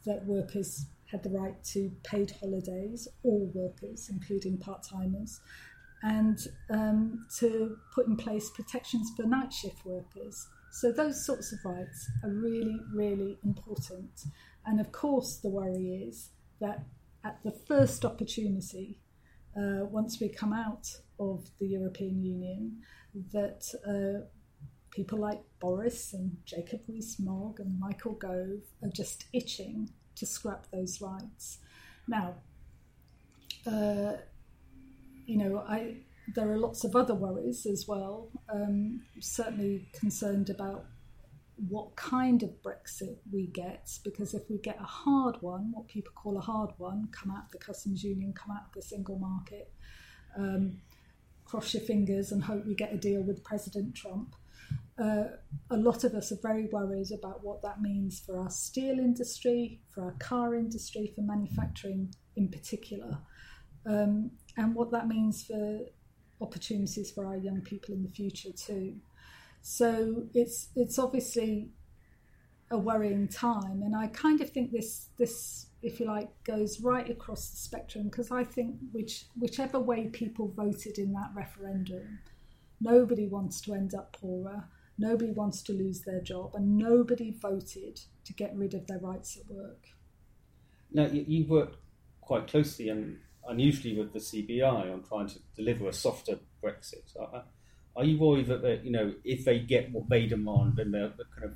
that 0.06 0.24
workers 0.26 0.86
had 1.10 1.22
the 1.22 1.30
right 1.30 1.62
to 1.62 1.90
paid 2.02 2.32
holidays, 2.40 3.06
all 3.22 3.50
workers, 3.54 4.08
including 4.10 4.56
part 4.56 4.82
timers, 4.82 5.40
and 6.02 6.48
um, 6.70 7.26
to 7.38 7.76
put 7.94 8.06
in 8.06 8.16
place 8.16 8.50
protections 8.50 9.12
for 9.16 9.24
night 9.24 9.52
shift 9.52 9.84
workers. 9.84 10.48
So, 10.72 10.90
those 10.90 11.22
sorts 11.24 11.52
of 11.52 11.58
rights 11.66 12.10
are 12.24 12.30
really, 12.30 12.80
really 12.94 13.38
important. 13.44 14.24
And 14.64 14.80
of 14.80 14.90
course, 14.90 15.36
the 15.36 15.50
worry 15.50 16.08
is 16.08 16.30
that 16.60 16.86
at 17.24 17.38
the 17.44 17.52
first 17.52 18.06
opportunity, 18.06 18.98
uh, 19.54 19.84
once 19.84 20.18
we 20.18 20.30
come 20.30 20.54
out 20.54 20.88
of 21.20 21.50
the 21.60 21.66
European 21.66 22.24
Union, 22.24 22.78
that 23.32 23.66
uh, 23.86 24.26
people 24.90 25.18
like 25.18 25.42
Boris 25.60 26.14
and 26.14 26.38
Jacob 26.46 26.80
Rees-Mogg 26.88 27.60
and 27.60 27.78
Michael 27.78 28.14
Gove 28.14 28.62
are 28.82 28.88
just 28.94 29.26
itching 29.34 29.90
to 30.16 30.24
scrap 30.24 30.66
those 30.72 31.02
rights. 31.02 31.58
Now, 32.08 32.36
uh, 33.66 34.14
you 35.26 35.36
know, 35.36 35.58
I 35.68 35.96
there 36.34 36.50
are 36.50 36.58
lots 36.58 36.84
of 36.84 36.94
other 36.96 37.14
worries 37.14 37.66
as 37.66 37.86
well. 37.86 38.28
Um, 38.52 39.02
certainly 39.20 39.88
concerned 39.92 40.50
about 40.50 40.86
what 41.68 41.94
kind 41.96 42.42
of 42.42 42.50
Brexit 42.62 43.18
we 43.32 43.46
get, 43.46 43.90
because 44.04 44.34
if 44.34 44.42
we 44.48 44.58
get 44.58 44.80
a 44.80 44.84
hard 44.84 45.36
one, 45.40 45.70
what 45.72 45.88
people 45.88 46.12
call 46.14 46.38
a 46.38 46.40
hard 46.40 46.70
one, 46.78 47.08
come 47.12 47.30
out 47.30 47.46
of 47.46 47.50
the 47.52 47.58
customs 47.58 48.02
union, 48.02 48.32
come 48.32 48.56
out 48.56 48.66
of 48.66 48.72
the 48.74 48.82
single 48.82 49.18
market, 49.18 49.72
um, 50.36 50.80
cross 51.44 51.74
your 51.74 51.82
fingers 51.82 52.32
and 52.32 52.42
hope 52.44 52.64
we 52.66 52.74
get 52.74 52.92
a 52.92 52.96
deal 52.96 53.22
with 53.22 53.44
President 53.44 53.94
Trump 53.94 54.34
uh, 54.98 55.24
a 55.70 55.76
lot 55.76 56.04
of 56.04 56.14
us 56.14 56.32
are 56.32 56.38
very 56.42 56.66
worried 56.66 57.10
about 57.12 57.42
what 57.42 57.62
that 57.62 57.80
means 57.80 58.20
for 58.20 58.38
our 58.38 58.50
steel 58.50 58.98
industry, 58.98 59.80
for 59.88 60.04
our 60.04 60.14
car 60.18 60.54
industry, 60.54 61.12
for 61.14 61.22
manufacturing 61.22 62.14
in 62.36 62.48
particular, 62.48 63.18
um, 63.86 64.30
and 64.56 64.74
what 64.74 64.90
that 64.90 65.08
means 65.08 65.44
for 65.44 65.80
opportunities 66.42 67.10
for 67.10 67.26
our 67.26 67.36
young 67.36 67.60
people 67.60 67.94
in 67.94 68.02
the 68.02 68.10
future 68.10 68.52
too. 68.52 68.96
So 69.62 70.24
it's 70.34 70.68
it's 70.74 70.98
obviously 70.98 71.70
a 72.70 72.78
worrying 72.78 73.28
time, 73.28 73.82
and 73.82 73.94
I 73.94 74.08
kind 74.08 74.40
of 74.40 74.50
think 74.50 74.72
this 74.72 75.08
this 75.18 75.66
if 75.82 76.00
you 76.00 76.06
like 76.06 76.30
goes 76.44 76.80
right 76.80 77.08
across 77.08 77.50
the 77.50 77.56
spectrum 77.56 78.04
because 78.04 78.30
I 78.30 78.44
think 78.44 78.76
which 78.92 79.26
whichever 79.38 79.78
way 79.78 80.08
people 80.08 80.48
voted 80.48 80.98
in 80.98 81.12
that 81.12 81.30
referendum, 81.34 82.18
nobody 82.80 83.26
wants 83.26 83.60
to 83.62 83.74
end 83.74 83.94
up 83.94 84.12
poorer 84.12 84.64
Nobody 84.98 85.32
wants 85.32 85.62
to 85.62 85.72
lose 85.72 86.02
their 86.02 86.20
job, 86.20 86.54
and 86.54 86.76
nobody 86.76 87.30
voted 87.32 88.00
to 88.24 88.32
get 88.32 88.54
rid 88.54 88.74
of 88.74 88.86
their 88.86 88.98
rights 88.98 89.36
at 89.36 89.52
work. 89.52 89.88
Now, 90.92 91.06
you, 91.06 91.46
worked 91.46 91.76
quite 92.20 92.46
closely 92.46 92.90
and 92.90 93.18
unusually 93.48 93.98
with 93.98 94.12
the 94.12 94.18
CBI 94.18 94.92
on 94.92 95.02
trying 95.02 95.28
to 95.28 95.38
deliver 95.56 95.88
a 95.88 95.92
softer 95.92 96.38
Brexit. 96.62 97.16
Are, 97.18 97.44
are 97.96 98.04
you 98.04 98.18
worried 98.18 98.46
that, 98.46 98.62
they, 98.62 98.80
you 98.82 98.90
know, 98.90 99.14
if 99.24 99.44
they 99.44 99.58
get 99.58 99.92
what 99.92 100.08
they 100.08 100.26
demand, 100.26 100.76
then 100.76 100.92
they're, 100.92 101.10
kind 101.10 101.44
of 101.44 101.54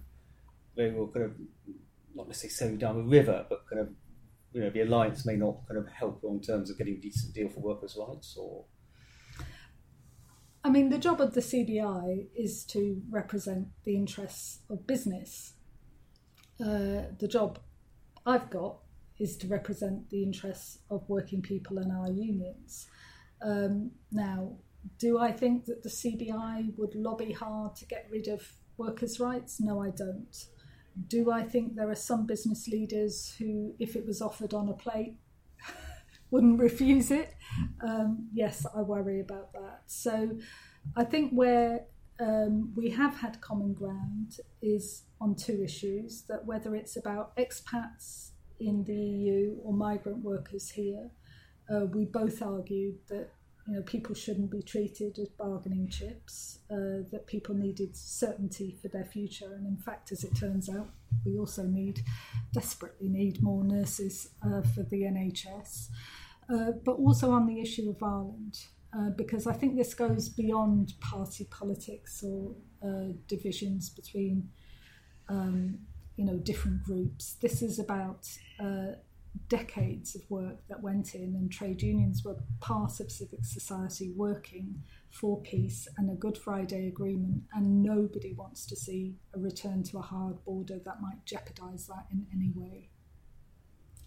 they 0.76 0.90
will 0.90 1.08
kind 1.08 1.24
of 1.24 1.32
not 2.14 2.28
necessarily 2.28 2.76
down 2.76 2.96
the 2.96 3.02
river, 3.02 3.44
but 3.48 3.68
kind 3.68 3.80
of 3.80 3.88
you 4.52 4.60
know 4.62 4.70
the 4.70 4.80
alliance 4.80 5.26
may 5.26 5.36
not 5.36 5.66
kind 5.68 5.78
of 5.78 5.88
help 5.88 6.22
in 6.24 6.40
terms 6.40 6.70
of 6.70 6.78
getting 6.78 6.94
a 6.94 7.00
decent 7.00 7.34
deal 7.34 7.48
for 7.48 7.60
workers' 7.60 7.96
rights, 7.98 8.36
or 8.38 8.64
I 10.64 10.70
mean, 10.70 10.88
the 10.88 10.98
job 10.98 11.20
of 11.20 11.34
the 11.34 11.40
CBI 11.40 12.26
is 12.34 12.64
to 12.66 13.00
represent 13.08 13.68
the 13.84 13.94
interests 13.94 14.60
of 14.68 14.84
business. 14.86 15.52
Uh, 16.60 17.12
the 17.18 17.28
job 17.28 17.60
I've 18.24 18.50
got 18.50 18.78
is 19.18 19.36
to 19.38 19.48
represent 19.48 20.08
the 20.10 20.22
interests 20.22 20.78
of 20.90 21.08
working 21.08 21.42
people 21.42 21.78
and 21.78 21.92
our 21.92 22.10
unions. 22.10 22.86
Um, 23.42 23.90
now, 24.12 24.56
do 24.98 25.18
I 25.18 25.32
think 25.32 25.64
that 25.66 25.82
the 25.82 25.88
CBI 25.88 26.76
would 26.76 26.94
lobby 26.94 27.32
hard 27.32 27.74
to 27.76 27.86
get 27.86 28.06
rid 28.10 28.28
of 28.28 28.46
workers' 28.76 29.18
rights? 29.18 29.60
No, 29.60 29.82
I 29.82 29.90
don't. 29.90 30.36
Do 31.08 31.30
I 31.30 31.42
think 31.42 31.74
there 31.74 31.90
are 31.90 31.96
some 31.96 32.26
business 32.26 32.68
leaders 32.68 33.34
who, 33.38 33.74
if 33.78 33.96
it 33.96 34.06
was 34.06 34.22
offered 34.22 34.54
on 34.54 34.68
a 34.68 34.74
plate, 34.74 35.16
wouldn't 36.30 36.58
refuse 36.58 37.10
it? 37.10 37.34
Um, 37.86 38.28
yes, 38.32 38.66
I 38.74 38.82
worry 38.82 39.20
about 39.20 39.52
that. 39.52 39.82
So 39.86 40.38
I 40.96 41.04
think 41.04 41.32
where 41.32 41.86
um, 42.18 42.72
we 42.74 42.90
have 42.90 43.16
had 43.16 43.40
common 43.40 43.74
ground 43.74 44.38
is 44.62 45.02
on 45.20 45.34
two 45.34 45.62
issues 45.62 46.22
that 46.28 46.46
whether 46.46 46.74
it's 46.74 46.96
about 46.96 47.36
expats 47.36 48.30
in 48.60 48.84
the 48.84 48.94
EU 48.94 49.56
or 49.62 49.72
migrant 49.72 50.24
workers 50.24 50.70
here, 50.70 51.10
uh, 51.72 51.86
we 51.86 52.04
both 52.04 52.42
argued 52.42 52.96
that 53.08 53.30
you 53.66 53.74
know 53.74 53.82
people 53.82 54.14
shouldn't 54.14 54.50
be 54.50 54.62
treated 54.62 55.18
as 55.18 55.28
bargaining 55.28 55.88
chips, 55.88 56.60
uh, 56.70 57.02
that 57.10 57.26
people 57.26 57.54
needed 57.54 57.96
certainty 57.96 58.76
for 58.80 58.88
their 58.88 59.04
future, 59.04 59.52
and 59.54 59.66
in 59.66 59.76
fact, 59.76 60.12
as 60.12 60.24
it 60.24 60.36
turns 60.36 60.68
out, 60.68 60.88
we 61.24 61.38
also 61.38 61.64
need 61.64 62.00
desperately 62.52 63.08
need 63.08 63.42
more 63.42 63.64
nurses 63.64 64.30
uh, 64.44 64.62
for 64.62 64.82
the 64.84 65.02
NHS, 65.02 65.88
uh, 66.52 66.72
but 66.84 66.92
also 66.92 67.32
on 67.32 67.46
the 67.46 67.60
issue 67.60 67.90
of 67.90 68.02
Ireland. 68.02 68.58
Uh, 68.96 69.10
because 69.10 69.46
I 69.46 69.52
think 69.52 69.76
this 69.76 69.92
goes 69.92 70.28
beyond 70.28 70.94
party 71.00 71.44
politics 71.50 72.22
or 72.22 72.54
uh, 72.82 73.12
divisions 73.26 73.90
between, 73.90 74.48
um, 75.28 75.80
you 76.16 76.24
know, 76.24 76.36
different 76.36 76.82
groups. 76.82 77.34
This 77.40 77.62
is 77.62 77.78
about 77.78 78.28
uh, 78.58 78.96
decades 79.48 80.14
of 80.14 80.22
work 80.30 80.66
that 80.68 80.82
went 80.82 81.14
in, 81.14 81.34
and 81.34 81.50
trade 81.50 81.82
unions 81.82 82.24
were 82.24 82.36
part 82.60 83.00
of 83.00 83.10
civic 83.12 83.44
society 83.44 84.12
working 84.16 84.82
for 85.10 85.40
peace 85.42 85.88
and 85.96 86.10
a 86.10 86.14
Good 86.14 86.38
Friday 86.38 86.88
Agreement, 86.88 87.42
and 87.52 87.82
nobody 87.82 88.32
wants 88.32 88.66
to 88.66 88.76
see 88.76 89.16
a 89.34 89.38
return 89.38 89.82
to 89.84 89.98
a 89.98 90.02
hard 90.02 90.44
border 90.44 90.78
that 90.84 91.00
might 91.00 91.24
jeopardise 91.24 91.86
that 91.86 92.06
in 92.10 92.26
any 92.34 92.52
way. 92.54 92.88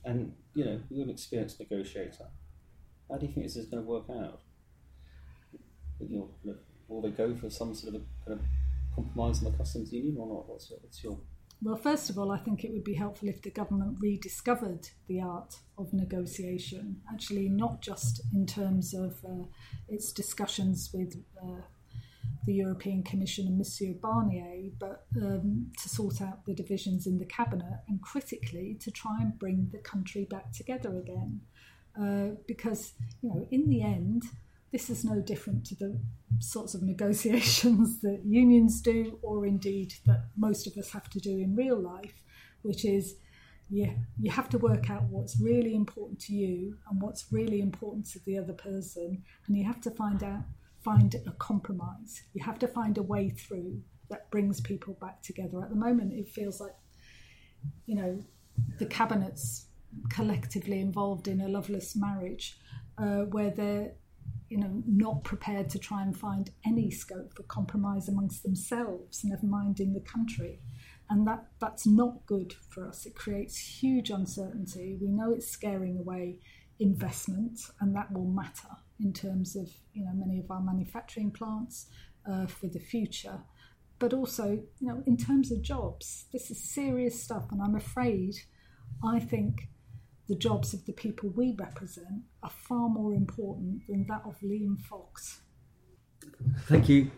And 0.04 0.34
you 0.54 0.65
know, 0.65 0.80
you're 0.89 1.04
an 1.04 1.10
experienced 1.10 1.60
negotiator. 1.60 2.28
How 3.10 3.17
do 3.17 3.26
you 3.26 3.34
think 3.34 3.45
this 3.45 3.56
is 3.56 3.65
going 3.67 3.84
to 3.84 3.89
work 3.89 4.10
out? 4.10 4.41
You 6.00 6.30
know, 6.45 6.56
will 6.88 7.02
they 7.02 7.10
go 7.10 7.36
for 7.36 7.50
some 7.50 7.74
sort 7.76 7.95
of 7.95 8.02
a 8.02 8.26
kind 8.26 8.39
of 8.39 8.45
compromise 8.95 9.39
on 9.39 9.52
the 9.52 9.58
customs 9.58 9.91
union 9.91 10.17
or 10.17 10.28
not? 10.28 10.50
What's 10.50 10.69
your, 10.69 10.80
what's 10.82 11.04
your 11.04 11.19
well, 11.62 11.76
first 11.76 12.10
of 12.10 12.17
all, 12.17 12.32
I 12.32 12.38
think 12.38 12.63
it 12.63 12.72
would 12.72 12.84
be 12.84 12.93
helpful 12.93 13.28
if 13.28 13.41
the 13.41 13.52
government 13.52 13.98
rediscovered 14.00 14.88
the 15.08 15.22
art 15.22 15.56
of 15.78 15.91
negotiation, 15.93 17.02
actually, 17.12 17.50
not 17.50 17.82
just 17.82 18.22
in 18.34 18.45
terms 18.45 18.93
of 18.93 19.17
uh, 19.26 19.43
its 19.89 20.13
discussions 20.13 20.89
with 20.93 21.22
uh, 21.41 21.62
the 22.45 22.54
European 22.54 23.04
Commission 23.04 23.45
and 23.48 23.58
Monsieur 23.58 23.93
Barnier, 23.93 24.72
but 24.80 25.06
um, 25.22 25.72
to 25.82 25.89
sort 25.89 26.22
out 26.22 26.45
the 26.45 26.54
divisions 26.54 27.06
in 27.06 27.19
the 27.19 27.26
cabinet 27.26 27.80
and 27.89 28.02
critically 28.02 28.78
to 28.80 28.89
try 28.89 29.19
and 29.19 29.38
bring 29.38 29.69
the 29.72 29.80
country 29.80 30.26
back 30.26 30.54
together 30.54 30.98
again. 30.98 31.41
Uh, 32.00 32.36
because, 32.48 32.93
you 33.22 33.30
know, 33.30 33.45
in 33.52 33.67
the 33.67 33.82
end, 33.82 34.24
this 34.71 34.89
is 34.89 35.03
no 35.03 35.19
different 35.21 35.65
to 35.65 35.75
the 35.75 35.99
sorts 36.39 36.75
of 36.75 36.84
negotiations 36.84 37.99
that 38.01 38.21
unions 38.25 38.82
do, 38.82 39.19
or 39.21 39.45
indeed 39.45 39.93
that 40.05 40.25
most 40.38 40.67
of 40.67 40.77
us 40.77 40.91
have 40.91 41.10
to 41.10 41.19
do 41.19 41.38
in 41.39 41.55
real 41.55 41.79
life, 41.79 42.23
which 42.62 42.86
is 42.86 43.15
yeah, 43.71 43.91
you 44.19 44.32
have 44.32 44.49
to 44.49 44.58
work 44.58 44.89
out 44.89 45.03
what's 45.03 45.39
really 45.39 45.75
important 45.75 46.19
to 46.21 46.34
you 46.34 46.75
and 46.89 46.99
what's 47.01 47.27
really 47.32 47.62
important 47.62 48.08
to 48.08 48.19
the 48.25 48.38
other 48.38 48.53
person, 48.53 49.23
and 49.47 49.58
you 49.58 49.63
have 49.63 49.79
to 49.82 49.91
find 49.91 50.23
out 50.23 50.41
find 50.84 51.15
a 51.27 51.32
compromise. 51.34 52.23
You 52.34 52.43
have 52.43 52.58
to 52.60 52.67
find 52.67 52.97
a 52.97 53.03
way 53.03 53.29
through 53.29 53.82
that 54.10 54.32
brings 54.32 54.60
people 54.60 54.97
back 54.99 55.21
together. 55.21 55.62
At 55.62 55.69
the 55.69 55.75
moment, 55.75 56.13
it 56.13 56.29
feels 56.29 56.60
like 56.60 56.75
you 57.86 57.95
know 57.95 58.19
the 58.79 58.88
cabinet's 58.88 59.67
collectively 60.10 60.79
involved 60.79 61.27
in 61.27 61.41
a 61.41 61.47
loveless 61.47 61.95
marriage 61.95 62.58
uh, 62.97 63.21
where 63.21 63.51
they're 63.51 63.93
you 64.49 64.57
know, 64.57 64.83
not 64.88 65.23
prepared 65.23 65.69
to 65.69 65.79
try 65.79 66.01
and 66.01 66.17
find 66.17 66.49
any 66.65 66.89
scope 66.89 67.33
for 67.35 67.43
compromise 67.43 68.09
amongst 68.09 68.43
themselves, 68.43 69.23
never 69.23 69.45
mind 69.45 69.79
in 69.79 69.93
the 69.93 70.01
country. 70.01 70.59
And 71.09 71.27
that, 71.27 71.45
that's 71.59 71.88
not 71.88 72.25
good 72.25 72.53
for 72.69 72.88
us. 72.88 73.05
It 73.05 73.15
creates 73.15 73.57
huge 73.57 74.09
uncertainty. 74.09 74.97
We 75.01 75.07
know 75.09 75.31
it's 75.31 75.49
scaring 75.49 75.97
away 75.97 76.39
investment, 76.79 77.59
and 77.79 77.95
that 77.95 78.12
will 78.12 78.25
matter 78.25 78.69
in 78.99 79.13
terms 79.13 79.55
of 79.55 79.69
you 79.93 80.03
know 80.03 80.13
many 80.13 80.39
of 80.39 80.49
our 80.49 80.62
manufacturing 80.62 81.31
plants 81.31 81.88
uh, 82.29 82.47
for 82.47 82.67
the 82.67 82.79
future. 82.79 83.41
But 83.99 84.13
also, 84.13 84.63
you 84.79 84.88
know, 84.88 85.03
in 85.05 85.17
terms 85.17 85.51
of 85.51 85.62
jobs, 85.62 86.25
this 86.31 86.49
is 86.49 86.73
serious 86.73 87.21
stuff, 87.21 87.51
and 87.51 87.62
I'm 87.62 87.75
afraid, 87.75 88.35
I 89.03 89.19
think 89.19 89.67
the 90.29 90.35
jobs 90.35 90.73
of 90.73 90.85
the 90.85 90.93
people 90.93 91.29
we 91.35 91.55
represent 91.59 92.21
are 92.43 92.51
far 92.51 92.87
more 92.87 93.13
important 93.13 93.81
than 93.87 94.05
that 94.07 94.21
of 94.25 94.39
Liam 94.41 94.79
Fox. 94.79 95.41
Thank 96.67 96.87
you 96.87 97.09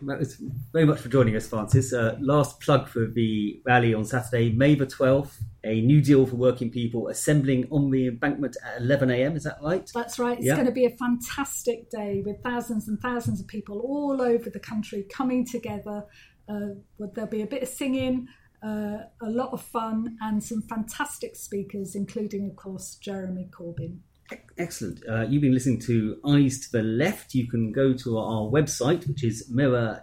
very 0.72 0.86
much 0.86 1.00
for 1.00 1.08
joining 1.08 1.36
us, 1.36 1.46
Frances. 1.46 1.92
Uh, 1.92 2.16
last 2.20 2.60
plug 2.60 2.88
for 2.88 3.06
the 3.06 3.60
rally 3.66 3.92
on 3.92 4.04
Saturday, 4.04 4.52
May 4.52 4.74
the 4.74 4.86
12th, 4.86 5.42
a 5.64 5.80
new 5.82 6.00
deal 6.00 6.24
for 6.24 6.36
working 6.36 6.70
people 6.70 7.08
assembling 7.08 7.68
on 7.70 7.90
the 7.90 8.08
embankment 8.08 8.56
at 8.64 8.80
11am. 8.80 9.36
Is 9.36 9.44
that 9.44 9.58
right? 9.62 9.88
That's 9.92 10.18
right. 10.18 10.38
It's 10.38 10.46
yeah. 10.46 10.54
going 10.54 10.66
to 10.66 10.72
be 10.72 10.86
a 10.86 10.96
fantastic 10.96 11.90
day 11.90 12.22
with 12.24 12.42
thousands 12.42 12.88
and 12.88 12.98
thousands 13.00 13.40
of 13.40 13.46
people 13.46 13.80
all 13.80 14.22
over 14.22 14.48
the 14.48 14.60
country 14.60 15.04
coming 15.12 15.44
together. 15.44 16.04
Uh, 16.48 16.74
there'll 16.98 17.30
be 17.30 17.42
a 17.42 17.46
bit 17.46 17.62
of 17.62 17.68
singing, 17.68 18.28
uh, 18.62 18.98
a 19.20 19.30
lot 19.30 19.52
of 19.52 19.62
fun 19.62 20.16
and 20.20 20.42
some 20.42 20.62
fantastic 20.62 21.36
speakers, 21.36 21.94
including, 21.94 22.46
of 22.46 22.56
course, 22.56 22.96
Jeremy 22.96 23.48
Corbyn. 23.50 23.98
Excellent. 24.56 25.02
Uh, 25.08 25.22
you've 25.22 25.42
been 25.42 25.54
listening 25.54 25.80
to 25.80 26.18
Ayes 26.26 26.60
to 26.66 26.72
the 26.72 26.82
Left. 26.82 27.34
You 27.34 27.48
can 27.48 27.72
go 27.72 27.92
to 27.92 28.18
our 28.18 28.42
website, 28.42 29.06
which 29.06 29.24
is 29.24 29.50
mirror.co.uk 29.50 30.00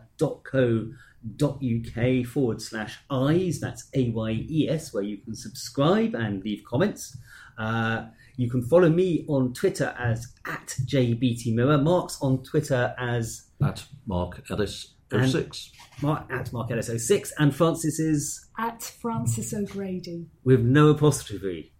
forward 2.27 2.61
slash 2.61 2.99
ayes. 3.11 3.59
That's 3.59 3.89
A 3.95 4.09
Y 4.09 4.45
E 4.49 4.69
S, 4.69 4.93
where 4.93 5.03
you 5.03 5.17
can 5.17 5.35
subscribe 5.35 6.13
and 6.13 6.43
leave 6.43 6.63
comments. 6.65 7.17
Uh, 7.57 8.05
you 8.37 8.49
can 8.49 8.61
follow 8.61 8.89
me 8.89 9.25
on 9.27 9.53
Twitter 9.53 9.95
as 9.97 10.33
at 10.45 10.75
JBeattieMirror. 10.85 11.81
Mark's 11.83 12.17
on 12.21 12.43
Twitter 12.43 12.93
as 12.97 13.47
at 13.63 13.83
Mark 14.05 14.43
Ellis 14.49 14.93
06. 15.11 15.71
Mark, 16.01 16.31
at 16.31 16.51
Mark 16.53 16.71
Ellis 16.71 16.89
06. 17.07 17.33
And 17.37 17.55
Frances 17.55 17.99
is 17.99 18.47
at 18.57 18.81
Frances 18.81 19.53
O'Grady. 19.53 20.27
With 20.43 20.61
no 20.61 20.89
apostrophe. 20.89 21.73